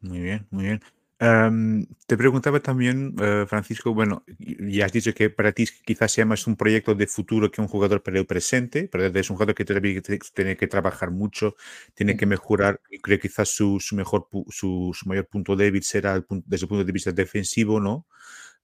Muy 0.00 0.20
bien, 0.20 0.46
muy 0.50 0.64
bien. 0.64 0.80
Em, 1.26 1.86
te 2.06 2.16
preguntaba 2.18 2.60
también, 2.60 3.14
eh, 3.18 3.46
Francisco, 3.48 3.94
bueno, 3.94 4.24
ya 4.38 4.84
has 4.84 4.92
dicho 4.92 5.14
que 5.14 5.30
para 5.30 5.52
ti 5.52 5.64
quizás 5.86 6.12
sea 6.12 6.26
más 6.26 6.46
un 6.46 6.54
proyecto 6.56 6.94
de 6.94 7.06
futuro 7.06 7.50
que 7.50 7.62
un 7.62 7.68
jugador 7.68 8.02
para 8.02 8.18
el 8.18 8.26
presente, 8.26 8.88
pero 8.92 9.06
es 9.06 9.30
un 9.30 9.36
jugador 9.36 9.54
que 9.54 9.64
tiene 9.64 10.56
que 10.58 10.66
trabajar 10.66 11.10
mucho, 11.10 11.56
tiene 11.94 12.16
que 12.18 12.26
mejorar, 12.26 12.80
y 12.90 12.98
creo 12.98 13.18
que 13.18 13.28
quizás 13.28 13.48
su, 13.48 13.78
mejor, 13.92 14.28
su, 14.50 14.92
mayor 15.06 15.26
punto 15.26 15.56
débil 15.56 15.82
será 15.82 16.14
desde 16.46 16.64
el 16.64 16.68
punto 16.68 16.84
de 16.84 16.92
vista 16.92 17.12
defensivo, 17.12 17.80
¿no? 17.80 18.06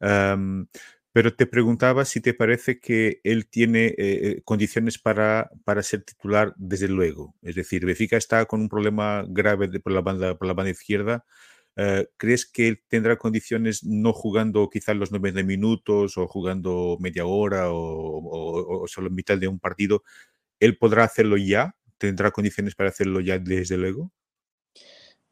Em, 0.00 0.66
pero 1.12 1.34
te 1.34 1.46
preguntaba 1.46 2.04
si 2.04 2.20
te 2.20 2.34
parece 2.34 2.78
que 2.80 3.20
él 3.24 3.46
tiene 3.48 3.86
eh, 3.86 3.94
eh, 3.98 4.42
condiciones 4.44 4.98
para, 4.98 5.50
para 5.64 5.82
ser 5.82 6.02
titular 6.04 6.54
desde 6.56 6.88
luego. 6.88 7.34
Es 7.42 7.56
decir, 7.56 7.84
Benfica 7.86 8.16
está 8.16 8.44
con 8.46 8.60
un 8.60 8.68
problema 8.68 9.24
grave 9.28 9.68
por, 9.80 9.92
la 9.92 10.02
banda, 10.02 10.36
por 10.38 10.46
la 10.46 10.54
banda 10.54 10.70
izquierda. 10.70 11.24
Eh, 11.76 12.06
¿Crees 12.16 12.46
que 12.46 12.68
él 12.68 12.82
tendrá 12.88 13.16
condiciones 13.16 13.84
no 13.84 14.12
jugando 14.12 14.68
quizás 14.68 14.96
los 14.96 15.12
90 15.12 15.42
minutos 15.44 16.18
o 16.18 16.26
jugando 16.26 16.96
media 17.00 17.24
hora 17.26 17.68
o, 17.70 18.84
solo 18.86 19.08
en 19.08 19.14
mitad 19.14 19.38
de 19.38 19.48
un 19.48 19.58
partido? 19.58 20.02
¿Él 20.58 20.76
podrá 20.76 21.04
hacerlo 21.04 21.36
ya? 21.36 21.74
¿Tendrá 21.98 22.30
condiciones 22.30 22.74
para 22.74 22.90
hacerlo 22.90 23.20
ya 23.20 23.38
desde 23.38 23.76
luego? 23.76 24.12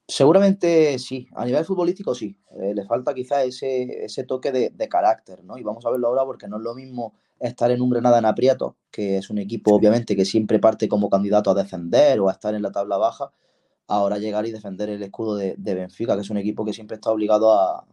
Seguramente 0.06 0.98
sí, 0.98 1.28
a 1.34 1.44
nivel 1.44 1.66
futbolístico 1.66 2.14
sí. 2.14 2.38
Eh, 2.62 2.72
le 2.74 2.86
falta 2.86 3.12
quizás 3.12 3.44
ese, 3.44 4.04
ese 4.04 4.24
toque 4.24 4.52
de, 4.52 4.88
carácter, 4.88 5.44
¿no? 5.44 5.58
Y 5.58 5.62
vamos 5.62 5.84
a 5.84 5.90
verlo 5.90 6.08
ahora 6.08 6.24
porque 6.24 6.48
no 6.48 6.56
es 6.56 6.62
lo 6.62 6.74
mismo 6.74 7.14
estar 7.38 7.70
en 7.70 7.82
un 7.82 7.90
Granada 7.90 8.18
en 8.18 8.24
aprieto, 8.24 8.76
que 8.90 9.18
es 9.18 9.28
un 9.28 9.38
equipo 9.38 9.74
obviamente 9.74 10.16
que 10.16 10.24
siempre 10.24 10.58
parte 10.58 10.88
como 10.88 11.10
candidato 11.10 11.50
a 11.50 11.54
descender 11.54 12.20
o 12.20 12.30
a 12.30 12.32
estar 12.32 12.54
en 12.54 12.62
la 12.62 12.72
tabla 12.72 12.96
baja, 12.96 13.32
ahora 13.88 14.18
llegar 14.18 14.46
y 14.46 14.52
defender 14.52 14.90
el 14.90 15.02
escudo 15.02 15.34
de, 15.36 15.56
Benfica, 15.56 16.14
que 16.14 16.20
es 16.20 16.30
un 16.30 16.36
equipo 16.36 16.64
que 16.64 16.72
siempre 16.72 16.96
está 16.96 17.10
obligado 17.10 17.52
a, 17.52 17.84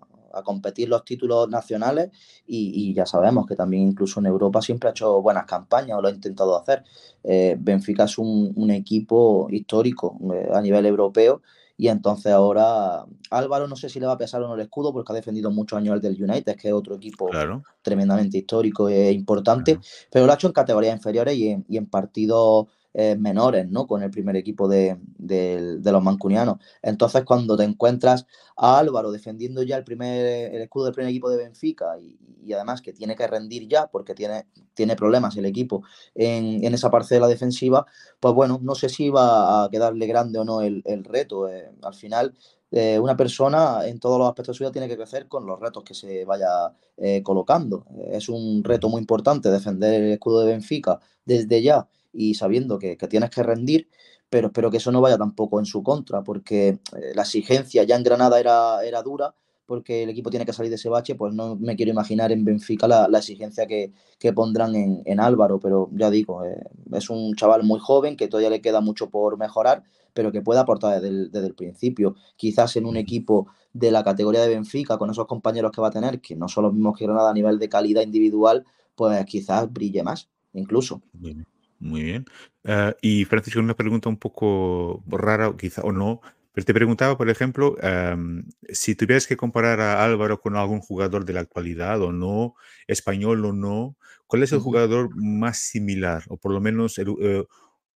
competir 0.43 0.89
los 0.89 1.05
títulos 1.05 1.47
nacionales 1.47 2.09
y, 2.45 2.93
ya 2.93 3.05
sabemos 3.05 3.45
que 3.47 3.55
también 3.55 3.83
incluso 3.83 4.19
en 4.19 4.25
Europa 4.25 4.61
siempre 4.61 4.89
ha 4.89 4.91
hecho 4.91 5.21
buenas 5.21 5.45
campañas 5.45 5.97
o 5.97 6.01
lo 6.01 6.09
ha 6.09 6.11
intentado 6.11 6.59
hacer. 6.59 6.83
Eh, 7.23 7.55
Benfica 7.57 8.03
es 8.03 8.17
un, 8.17 8.69
equipo 8.69 9.47
histórico 9.49 10.17
eh, 10.33 10.49
a 10.53 10.59
nivel 10.59 10.85
europeo 10.87 11.41
y 11.77 11.87
entonces 11.87 12.33
ahora 12.33 13.05
Álvaro 13.29 13.69
no 13.69 13.77
sé 13.77 13.87
si 13.87 14.01
le 14.01 14.07
va 14.07 14.13
a 14.13 14.17
pesar 14.17 14.41
o 14.41 14.47
no 14.49 14.55
el 14.55 14.59
escudo 14.59 14.91
porque 14.91 15.13
ha 15.13 15.15
defendido 15.15 15.51
muchos 15.51 15.77
años 15.77 15.95
el 15.95 16.01
del 16.01 16.21
United, 16.21 16.57
que 16.57 16.67
es 16.67 16.73
otro 16.73 16.95
equipo 16.95 17.29
tremendamente 17.81 18.37
histórico 18.37 18.89
e 18.89 19.13
importante, 19.13 19.79
pero 20.11 20.25
lo 20.25 20.33
ha 20.33 20.35
hecho 20.35 20.47
en 20.47 20.53
categorías 20.53 20.97
inferiores 20.97 21.37
y 21.37 21.47
en, 21.47 21.65
y 21.69 21.77
en 21.77 21.85
partidos 21.85 22.67
eh, 22.97 23.17
menores, 23.17 23.69
¿no? 23.69 23.87
Con 23.87 24.03
el 24.03 24.09
primer 24.09 24.37
equipo 24.37 24.69
de, 24.69 24.97
los 25.83 26.01
mancunianos. 26.01 26.59
Entonces, 26.81 27.25
cuando 27.25 27.57
te 27.57 27.65
encuentras 27.65 28.25
a 28.55 28.79
Álvaro 28.79 29.11
defendiendo 29.11 29.63
ya 29.63 29.75
el 29.75 29.83
primer 29.83 30.55
el 30.55 30.61
escudo 30.61 30.85
del 30.85 30.93
primer 30.93 31.09
equipo 31.09 31.29
de 31.29 31.35
Benfica 31.35 31.99
y, 31.99 32.53
además 32.53 32.81
que 32.81 32.93
tiene 32.93 33.17
que 33.17 33.27
rendir 33.27 33.67
ya 33.67 33.87
porque 33.87 34.15
tiene, 34.15 34.47
tiene 34.73 34.95
problemas 34.95 35.35
el 35.35 35.45
equipo 35.45 35.83
en, 36.13 36.73
esa 36.73 36.89
parcela 36.89 37.27
defensiva, 37.27 37.85
pues 38.21 38.33
bueno, 38.33 38.59
no 38.61 38.75
sé 38.75 38.87
si 38.87 39.09
va 39.09 39.65
a 39.65 39.69
quedarle 39.69 40.07
grande 40.07 40.39
o 40.39 40.45
no 40.45 40.61
el, 40.61 40.81
reto. 41.03 41.49
Eh, 41.49 41.69
al 41.81 41.95
final, 41.95 42.33
eh, 42.71 42.97
una 42.97 43.17
persona 43.17 43.85
en 43.85 43.99
todos 43.99 44.17
los 44.19 44.29
aspectos 44.29 44.53
de 44.53 44.57
su 44.57 44.63
vida 44.63 44.71
tiene 44.71 44.87
que 44.87 44.95
crecer 44.95 45.27
con 45.27 45.45
los 45.45 45.59
retos 45.59 45.83
que 45.83 45.93
se 45.93 46.23
vaya 46.23 46.47
colocando. 47.23 47.85
es 48.09 48.29
un 48.29 48.63
reto 48.63 48.87
muy 48.87 49.01
importante 49.01 49.51
defender 49.51 50.01
el 50.01 50.11
escudo 50.13 50.39
de 50.39 50.53
Benfica 50.53 51.01
desde 51.25 51.61
ya 51.61 51.89
y 52.15 52.35
sabiendo 52.35 52.79
que, 52.79 52.95
tienes 52.95 53.29
que 53.29 53.43
rendir, 53.43 53.89
pero 54.29 54.47
espero 54.47 54.71
que 54.71 54.77
eso 54.77 54.91
no 54.91 55.01
vaya 55.01 55.17
tampoco 55.17 55.59
en 55.59 55.65
su 55.65 55.83
contra, 55.83 56.23
porque 56.23 56.67
eh, 56.69 56.79
la 57.13 57.23
exigencia 57.23 57.83
ya 57.83 57.95
en 57.95 58.03
Granada 58.03 58.39
era, 58.39 58.83
era 58.83 59.01
dura, 59.01 59.35
porque 59.65 60.03
el 60.03 60.09
equipo 60.09 60.29
tiene 60.29 60.45
que 60.45 60.53
salir 60.53 60.69
de 60.69 60.75
ese 60.75 60.89
bache, 60.89 61.15
pues 61.15 61.33
no 61.33 61.55
me 61.55 61.75
quiero 61.75 61.91
imaginar 61.91 62.31
en 62.31 62.45
Benfica 62.45 62.87
la, 62.87 63.17
exigencia 63.17 63.65
que, 63.65 63.91
pondrán 64.33 64.75
en, 64.75 65.19
Álvaro, 65.19 65.59
pero 65.59 65.89
ya 65.93 66.09
digo, 66.09 66.43
eh, 66.45 66.63
es 66.93 67.09
un 67.09 67.35
chaval 67.35 67.63
muy 67.63 67.79
joven 67.79 68.15
que 68.15 68.27
todavía 68.27 68.49
le 68.49 68.61
queda 68.61 68.81
mucho 68.81 69.09
por 69.09 69.37
mejorar, 69.37 69.83
pero 70.13 70.31
que 70.31 70.41
puede 70.41 70.59
aportar 70.59 71.01
desde 71.01 71.45
el, 71.45 71.55
principio. 71.55 72.15
Quizás 72.37 72.75
en 72.77 72.85
un 72.85 72.95
equipo 72.95 73.47
de 73.73 73.91
la 73.91 74.03
categoría 74.03 74.41
de 74.41 74.49
Benfica, 74.49 74.97
con 74.97 75.09
esos 75.09 75.27
compañeros 75.27 75.71
que 75.71 75.81
va 75.81 75.89
a 75.89 75.91
tener, 75.91 76.21
que 76.21 76.35
no 76.35 76.47
son 76.47 76.63
los 76.63 76.73
mismos 76.73 76.97
que 76.97 77.05
Granada 77.05 77.31
a 77.31 77.33
nivel 77.33 77.59
de 77.59 77.67
calidad 77.67 78.01
individual, 78.01 78.65
pues 78.95 79.25
quizás 79.25 79.71
brille 79.71 80.03
más, 80.03 80.29
incluso. 80.53 81.01
Muy 81.85 82.01
bien. 82.01 82.25
Ah, 82.63 82.95
y 82.99 83.25
Francisco, 83.25 83.59
una 83.59 83.75
pregunta 83.75 84.09
un 84.09 84.17
poco 84.17 85.03
rara, 85.07 85.53
quizá 85.55 85.83
o 85.83 85.91
no, 85.91 86.19
pero 86.51 86.65
te 86.65 86.73
preguntaba, 86.73 87.15
por 87.15 87.29
ejemplo, 87.29 87.77
si 88.69 88.95
tuvieras 88.95 89.27
que 89.27 89.37
comparar 89.37 89.79
a 89.81 90.03
Álvaro 90.03 90.39
con 90.41 90.55
algún 90.55 90.79
jugador 90.81 91.25
de 91.25 91.33
la 91.33 91.41
actualidad 91.41 92.01
o 92.01 92.11
no, 92.11 92.55
español 92.87 93.45
o 93.45 93.53
no, 93.53 93.97
¿cuál 94.25 94.41
es 94.43 94.51
el 94.51 94.59
jugador 94.59 95.09
más 95.15 95.59
similar? 95.59 96.23
O 96.29 96.37
por 96.37 96.53
lo 96.53 96.59
menos, 96.59 96.97
eh, 96.97 97.05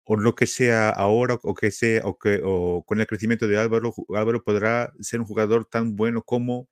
o 0.04 0.16
lo 0.16 0.34
que 0.34 0.46
sea 0.46 0.90
ahora, 0.90 1.38
o 1.42 1.54
que 1.54 1.70
sea, 1.70 2.02
o 2.04 2.18
que 2.18 2.40
o 2.44 2.82
con 2.84 3.00
el 3.00 3.06
crecimiento 3.06 3.46
de 3.46 3.58
Álvaro, 3.58 3.94
Álvaro 4.16 4.42
podrá 4.42 4.92
ser 5.00 5.20
un 5.20 5.26
jugador 5.26 5.66
tan 5.66 5.94
bueno 5.96 6.22
como 6.22 6.68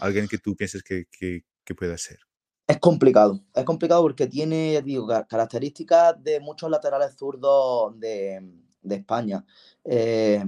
alguien 0.00 0.28
que 0.28 0.38
tú 0.38 0.56
pienses 0.56 0.82
que, 0.82 1.06
que, 1.10 1.44
que 1.64 1.74
pueda 1.74 1.96
ser. 1.98 2.29
Es 2.70 2.78
complicado, 2.78 3.40
es 3.52 3.64
complicado 3.64 4.00
porque 4.02 4.28
tiene 4.28 4.80
digo, 4.82 5.08
características 5.28 6.22
de 6.22 6.38
muchos 6.38 6.70
laterales 6.70 7.16
zurdos 7.16 7.98
de, 7.98 8.40
España. 8.88 9.44
Eh, 9.84 10.44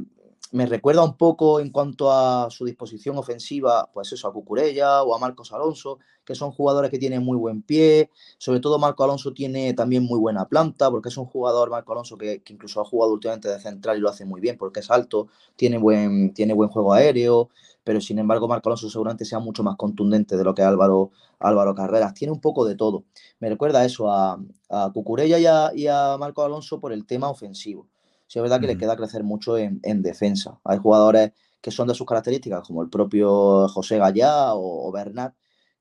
me 0.52 0.66
recuerda 0.66 1.02
un 1.02 1.16
poco 1.16 1.60
en 1.60 1.70
cuanto 1.70 2.12
a 2.12 2.50
su 2.50 2.66
disposición 2.66 3.16
ofensiva, 3.16 3.88
pues 3.92 4.12
eso, 4.12 4.28
a 4.28 4.32
Cucurella 4.32 5.02
o 5.02 5.14
a 5.14 5.18
Marcos 5.18 5.50
Alonso, 5.52 5.98
que 6.26 6.34
son 6.34 6.52
jugadores 6.52 6.90
que 6.90 6.98
tienen 6.98 7.24
muy 7.24 7.38
buen 7.38 7.62
pie. 7.62 8.10
Sobre 8.36 8.60
todo 8.60 8.78
Marco 8.78 9.02
Alonso 9.02 9.32
tiene 9.32 9.72
también 9.72 10.04
muy 10.04 10.18
buena 10.18 10.46
planta, 10.46 10.90
porque 10.90 11.08
es 11.08 11.16
un 11.16 11.24
jugador, 11.24 11.70
Marco 11.70 11.92
Alonso, 11.92 12.18
que, 12.18 12.42
incluso 12.48 12.82
ha 12.82 12.84
jugado 12.84 13.14
últimamente 13.14 13.48
de 13.48 13.58
central 13.60 13.96
y 13.96 14.00
lo 14.00 14.10
hace 14.10 14.26
muy 14.26 14.42
bien, 14.42 14.58
porque 14.58 14.80
es 14.80 14.90
alto, 14.90 15.28
tiene 15.56 15.78
buen, 15.78 16.34
tiene 16.34 16.52
buen 16.52 16.68
juego 16.68 16.92
aéreo, 16.92 17.48
pero 17.82 18.00
sin 18.02 18.18
embargo 18.18 18.46
Marco 18.46 18.68
Alonso 18.68 18.90
seguramente 18.90 19.24
sea 19.24 19.38
mucho 19.38 19.62
más 19.62 19.76
contundente 19.76 20.36
de 20.36 20.44
lo 20.44 20.54
que 20.54 20.62
Álvaro, 20.62 21.12
Álvaro 21.38 21.74
Carreras. 21.74 22.12
Tiene 22.14 22.32
un 22.32 22.40
poco 22.40 22.66
de 22.66 22.74
todo. 22.76 23.04
Me 23.40 23.48
recuerda 23.48 23.84
eso 23.86 24.10
a, 24.10 24.38
a 24.68 24.90
Cucurella 24.92 25.38
y 25.38 25.46
a, 25.46 25.72
y 25.74 25.86
a 25.86 26.16
Marco 26.18 26.44
Alonso 26.44 26.78
por 26.78 26.92
el 26.92 27.06
tema 27.06 27.30
ofensivo 27.30 27.88
sí 28.32 28.38
es 28.38 28.42
verdad 28.42 28.62
que 28.62 28.66
le 28.66 28.78
queda 28.78 28.96
crecer 28.96 29.22
mucho 29.24 29.58
en, 29.58 30.02
defensa. 30.02 30.58
Hay 30.64 30.78
jugadores 30.78 31.32
que 31.60 31.70
son 31.70 31.86
de 31.86 31.94
sus 31.94 32.06
características, 32.06 32.66
como 32.66 32.82
el 32.82 32.88
propio 32.88 33.68
José 33.68 33.98
Gallá 33.98 34.54
o, 34.54 34.90
Bernat, 34.90 35.34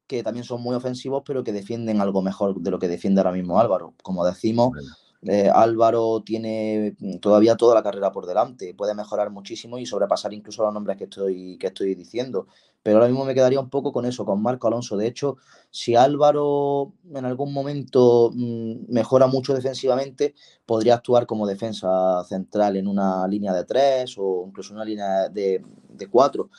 que 0.05 0.21
también 0.21 0.43
son 0.43 0.61
muy 0.61 0.75
ofensivos, 0.75 1.23
pero 1.25 1.45
que 1.45 1.53
defienden 1.53 2.01
algo 2.01 2.21
mejor 2.21 2.59
de 2.59 2.69
lo 2.69 2.77
que 2.77 2.89
defiende 2.89 3.21
ahora 3.21 3.31
mismo 3.31 3.57
Álvaro. 3.57 3.93
Como 4.03 4.25
decimos, 4.25 4.73
eh, 5.23 5.51
Álvaro 5.53 6.23
tiene 6.25 6.95
todavía 7.21 7.55
toda 7.55 7.75
la 7.75 7.83
carrera 7.83 8.11
por 8.11 8.25
delante, 8.25 8.73
puede 8.73 8.95
mejorar 8.95 9.29
muchísimo 9.29 9.77
y 9.77 9.85
sobrepasar 9.85 10.33
incluso 10.33 10.63
los 10.63 10.73
nombres 10.73 10.97
que 10.97 11.03
estoy, 11.03 11.57
que 11.59 11.67
estoy 11.67 11.93
diciendo. 11.95 12.47
Pero 12.81 12.97
ahora 12.97 13.09
mismo 13.09 13.25
me 13.25 13.35
quedaría 13.35 13.59
un 13.59 13.69
poco 13.69 13.91
con 13.91 14.05
eso, 14.05 14.25
con 14.25 14.41
Marco 14.41 14.67
Alonso. 14.67 14.97
De 14.97 15.05
hecho, 15.05 15.37
si 15.69 15.95
Álvaro 15.95 16.93
en 17.13 17.25
algún 17.25 17.53
momento 17.53 18.31
mm, 18.33 18.91
mejora 18.91 19.27
mucho 19.27 19.53
defensivamente, 19.53 20.33
podría 20.65 20.95
actuar 20.95 21.27
como 21.27 21.45
defensa 21.45 22.23
central 22.23 22.77
en 22.77 22.87
una 22.87 23.27
línea 23.27 23.53
de 23.53 23.65
tres 23.65 24.15
o 24.17 24.45
incluso 24.47 24.73
una 24.73 24.85
línea 24.85 25.29
de 25.29 25.61
cuatro 26.09 26.49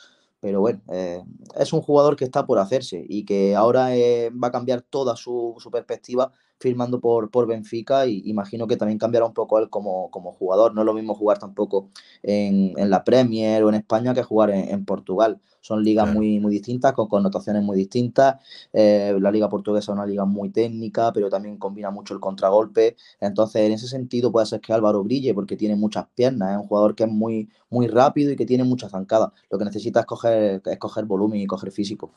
pero 0.43 0.59
bueno, 0.59 0.81
eh, 0.91 1.23
es 1.55 1.71
un 1.71 1.79
jugador 1.79 2.17
que 2.17 2.25
está 2.25 2.45
por 2.45 2.59
hacerse 2.59 3.01
y 3.07 3.23
que 3.23 3.55
ahora 3.55 3.95
eh, 3.95 4.29
va 4.29 4.49
a 4.49 4.51
cambiar 4.51 4.81
toda 4.81 5.15
su, 5.15 5.55
su, 5.57 5.71
perspectiva 5.71 6.33
firmando 6.59 6.99
por, 6.99 7.31
por 7.31 7.47
Benfica 7.47 8.05
y 8.07 8.23
imagino 8.25 8.67
que 8.67 8.75
también 8.75 8.99
cambiará 8.99 9.25
un 9.25 9.33
poco 9.33 9.57
él 9.57 9.69
como, 9.69 10.11
como 10.11 10.33
jugador. 10.33 10.75
No 10.75 10.81
es 10.81 10.85
lo 10.85 10.93
mismo 10.93 11.15
jugar 11.15 11.39
tampoco 11.39 11.91
en, 12.23 12.73
en 12.77 12.89
la 12.89 13.05
Premier 13.05 13.63
o 13.63 13.69
en 13.69 13.75
España 13.75 14.13
que 14.13 14.21
jugar 14.21 14.49
en, 14.49 14.83
Portugal. 14.83 15.39
Son 15.63 15.81
ligas 15.81 16.13
muy, 16.13 16.41
muy 16.41 16.51
distintas, 16.51 16.91
con 16.91 17.07
connotaciones 17.07 17.63
muy 17.63 17.77
distintas. 17.77 18.35
Eh, 18.73 19.15
la 19.17 19.31
liga 19.31 19.47
portuguesa 19.47 19.93
es 19.93 19.95
una 19.95 20.05
liga 20.05 20.25
muy 20.25 20.49
técnica, 20.49 21.13
pero 21.13 21.29
también 21.29 21.55
combina 21.57 21.89
mucho 21.89 22.13
el 22.13 22.19
contragolpe. 22.19 22.97
Entonces, 23.21 23.61
en 23.61 23.71
ese 23.71 23.87
sentido 23.87 24.29
puede 24.29 24.45
ser 24.45 24.59
que 24.59 24.73
Álvaro 24.73 25.01
brille 25.05 25.33
porque 25.33 25.55
tiene 25.55 25.77
muchas 25.77 26.05
piernas. 26.13 26.51
Es 26.51 26.57
un 26.57 26.67
jugador 26.67 26.95
que 26.95 27.05
es 27.05 27.09
muy, 27.09 27.47
muy 27.69 27.87
rápido 27.87 28.33
y 28.33 28.35
que 28.35 28.45
tiene 28.45 28.65
muchas 28.65 28.91
zancadas. 28.91 29.31
Lo 29.49 29.57
que 29.57 29.63
necesita 29.63 30.01
es 30.01 30.05
coger, 30.05 30.61
es 30.65 30.77
coger 30.79 31.05
volumen 31.05 31.39
y 31.39 31.47
coger 31.47 31.71
físico. 31.71 32.11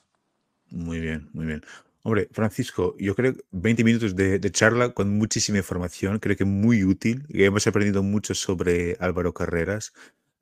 Muy 0.73 0.99
bien, 0.99 1.31
muy 1.33 1.47
bien. 1.47 1.63
Hombre, 2.03 2.29
Francisco, 2.33 2.97
yo 2.99 3.15
creo 3.15 3.35
que 3.35 3.45
20 3.53 3.85
minutos 3.85 4.17
de, 4.17 4.41
charla 4.51 4.91
con 4.91 5.17
muchísima 5.19 5.59
información, 5.59 6.19
creo 6.19 6.37
que 6.37 6.45
muy 6.45 6.83
útil 6.83 7.27
hemos 7.29 7.65
aprendido 7.69 8.03
mucho 8.03 8.35
sobre 8.35 8.97
Álvaro 8.99 9.33
Carreras. 9.33 9.93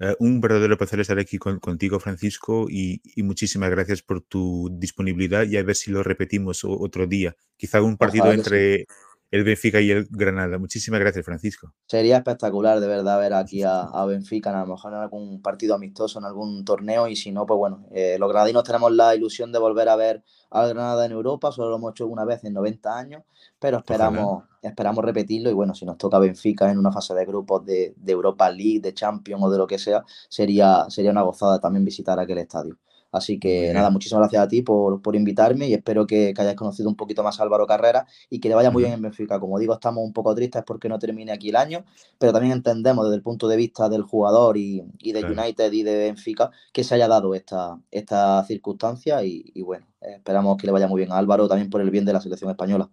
Eh, 0.00 0.14
un 0.18 0.40
verdadero 0.40 0.76
placer 0.76 1.00
estar 1.00 1.18
aquí 1.18 1.38
contigo, 1.38 2.00
Francisco, 2.00 2.66
y, 2.68 3.00
muchísimas 3.16 3.70
gracias 3.70 4.02
por 4.02 4.22
tu 4.22 4.68
disponibilidad 4.72 5.46
y 5.46 5.56
a 5.56 5.62
ver 5.62 5.76
si 5.76 5.90
lo 5.90 6.02
repetimos 6.02 6.64
otro 6.64 7.06
día. 7.06 7.36
Quizá 7.56 7.80
un 7.80 7.96
partido 7.96 8.32
entre 8.32 8.86
el 9.34 9.42
Benfica 9.42 9.80
y 9.80 9.90
el 9.90 10.06
Granada. 10.12 10.58
Muchísimas 10.58 11.00
gracias, 11.00 11.24
Francisco. 11.24 11.72
Sería 11.86 12.18
espectacular, 12.18 12.78
de 12.78 12.86
verdad, 12.86 13.18
ver 13.18 13.34
aquí 13.34 13.64
a, 13.64 14.04
Benfica, 14.06 14.50
a 14.50 14.64
lo 14.64 14.74
mejor 14.74 14.92
en 14.92 15.00
algún 15.00 15.42
partido 15.42 15.74
amistoso, 15.74 16.20
en 16.20 16.24
algún 16.24 16.64
torneo, 16.64 17.08
y 17.08 17.16
si 17.16 17.32
no, 17.32 17.44
pues 17.44 17.58
bueno, 17.58 17.84
eh, 17.90 18.16
los 18.20 18.28
granadinos 18.28 18.62
tenemos 18.62 18.92
la 18.92 19.12
ilusión 19.16 19.50
de 19.50 19.58
volver 19.58 19.88
a 19.88 19.96
ver 19.96 20.22
al 20.50 20.68
Granada 20.68 21.04
en 21.04 21.10
Europa, 21.10 21.50
solo 21.50 21.70
lo 21.70 21.76
hemos 21.76 21.90
hecho 21.90 22.06
una 22.06 22.24
vez 22.24 22.44
en 22.44 22.52
90 22.52 22.96
años, 22.96 23.24
pero 23.58 23.78
esperamos, 23.78 24.44
esperamos 24.62 25.04
repetirlo, 25.04 25.50
y 25.50 25.54
bueno, 25.54 25.74
si 25.74 25.84
nos 25.84 25.98
toca 25.98 26.20
Benfica 26.20 26.70
en 26.70 26.78
una 26.78 26.92
fase 26.92 27.12
de 27.12 27.24
grupos 27.24 27.66
de, 27.66 27.92
Europa 28.06 28.48
League, 28.48 28.78
de 28.80 28.94
Champions 28.94 29.42
o 29.42 29.50
de 29.50 29.58
lo 29.58 29.66
que 29.66 29.80
sea, 29.80 30.04
sería, 30.28 30.86
sería 30.90 31.10
una 31.10 31.22
gozada 31.22 31.58
también 31.58 31.84
visitar 31.84 32.20
aquel 32.20 32.38
estadio. 32.38 32.78
Así 33.14 33.38
que 33.38 33.72
nada, 33.72 33.90
muchísimas 33.90 34.22
gracias 34.22 34.42
a 34.42 34.48
ti 34.48 34.62
por, 34.62 35.00
invitarme 35.14 35.68
y 35.68 35.74
espero 35.74 36.04
que, 36.04 36.34
hayáis 36.36 36.56
conocido 36.56 36.88
un 36.88 36.96
poquito 36.96 37.22
más 37.22 37.38
a 37.38 37.44
Álvaro 37.44 37.64
Carrera 37.64 38.06
y 38.28 38.40
que 38.40 38.48
le 38.48 38.56
vaya 38.56 38.72
muy 38.72 38.82
bien 38.82 38.94
en 38.94 39.02
Benfica. 39.02 39.38
Como 39.38 39.56
digo, 39.60 39.72
estamos 39.72 40.04
un 40.04 40.12
poco 40.12 40.34
tristes 40.34 40.64
porque 40.66 40.88
no 40.88 40.98
termine 40.98 41.30
aquí 41.30 41.50
el 41.50 41.56
año, 41.56 41.84
pero 42.18 42.32
también 42.32 42.52
entendemos 42.52 43.04
desde 43.06 43.16
el 43.16 43.22
punto 43.22 43.46
de 43.46 43.56
vista 43.56 43.88
del 43.88 44.02
jugador 44.02 44.56
y, 44.56 44.82
de 45.00 45.24
United 45.24 45.72
y 45.72 45.84
de 45.84 45.96
Benfica 45.96 46.50
que 46.72 46.82
se 46.82 46.96
haya 46.96 47.06
dado 47.06 47.36
esta, 47.36 47.78
esta 47.92 48.42
circunstancia 48.44 49.22
y, 49.22 49.62
bueno, 49.62 49.86
esperamos 50.00 50.56
que 50.56 50.66
le 50.66 50.72
vaya 50.72 50.88
muy 50.88 50.98
bien 50.98 51.12
a 51.12 51.18
Álvaro 51.18 51.46
también 51.46 51.70
por 51.70 51.80
el 51.82 51.90
bien 51.90 52.04
de 52.04 52.14
la 52.14 52.20
selección 52.20 52.50
española. 52.50 52.90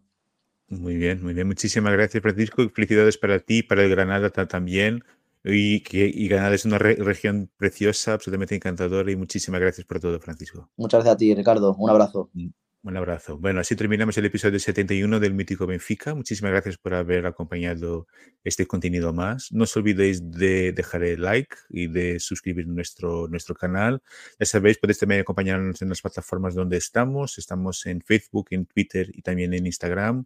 Muy 0.68 0.98
bien, 0.98 1.24
muy 1.24 1.34
bien. 1.34 1.48
Muchísimas 1.48 1.94
gracias, 1.94 2.22
Francisco. 2.22 2.70
Felicidades 2.70 3.18
para 3.18 3.40
ti, 3.40 3.64
para 3.64 3.84
el 3.84 3.90
Granada 3.90 4.30
también 4.30 5.04
y, 5.44 5.82
que, 5.82 6.12
y 6.14 6.28
Granada 6.28 6.56
es 6.56 6.66
una 6.66 6.78
región 6.78 7.50
preciosa, 7.58 8.14
absolutamente 8.14 8.56
encantadora 8.56 9.12
y 9.12 9.16
muchísimas 9.16 9.60
gracias 9.62 9.86
por 9.86 10.00
todo, 10.00 10.20
Francisco. 10.20 10.70
Muchas 10.78 11.00
gracias 11.00 11.16
a 11.16 11.18
ti, 11.18 11.34
Ricardo. 11.34 11.76
Un 11.78 11.90
abrazo. 11.90 12.30
Mm, 12.34 12.50
un 12.84 12.98
abrazo. 12.98 13.38
Bueno, 13.38 13.60
así 13.60 13.76
terminamos 13.76 14.18
el 14.18 14.26
episodio 14.26 14.60
71 14.60 15.20
del 15.20 15.34
Mítico 15.34 15.68
Benfica. 15.68 16.16
Muchísimas 16.16 16.52
gracias 16.52 16.78
por 16.78 16.96
haber 16.96 17.28
acompañado 17.28 18.08
este 18.44 18.66
contenido 18.66 19.14
más. 19.14 19.52
No 19.52 19.64
os 19.64 19.78
olvidéis 19.78 20.32
de 20.32 20.74
dejar 20.74 21.04
el 21.04 21.22
like 21.22 21.56
y 21.70 21.88
de 21.88 22.20
suscribir 22.20 22.68
nuestro, 22.68 23.28
nuestro 23.28 23.54
canal. 23.54 24.02
Ya 24.40 24.46
sabéis, 24.48 24.80
podéis 24.80 24.98
también 24.98 25.22
acompañarnos 25.22 25.82
en 25.84 25.90
las 25.90 26.02
plataformas 26.02 26.56
donde 26.56 26.78
estamos. 26.78 27.38
Estamos 27.38 27.86
en 27.86 28.02
Facebook, 28.02 28.48
en 28.52 28.66
Twitter 28.66 29.12
y 29.14 29.22
también 29.22 29.54
en 29.54 29.68
Instagram. 29.68 30.26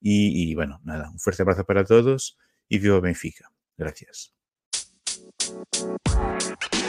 Y, 0.00 0.50
y 0.50 0.54
bueno, 0.54 0.80
nada, 0.84 1.10
un 1.10 1.18
fuerte 1.18 1.42
abrazo 1.42 1.64
para 1.64 1.84
todos 1.84 2.38
y 2.68 2.78
viva 2.78 3.00
Benfica. 3.00 3.50
Gracias. 3.76 4.37
Thank 5.48 6.74
you. 6.74 6.87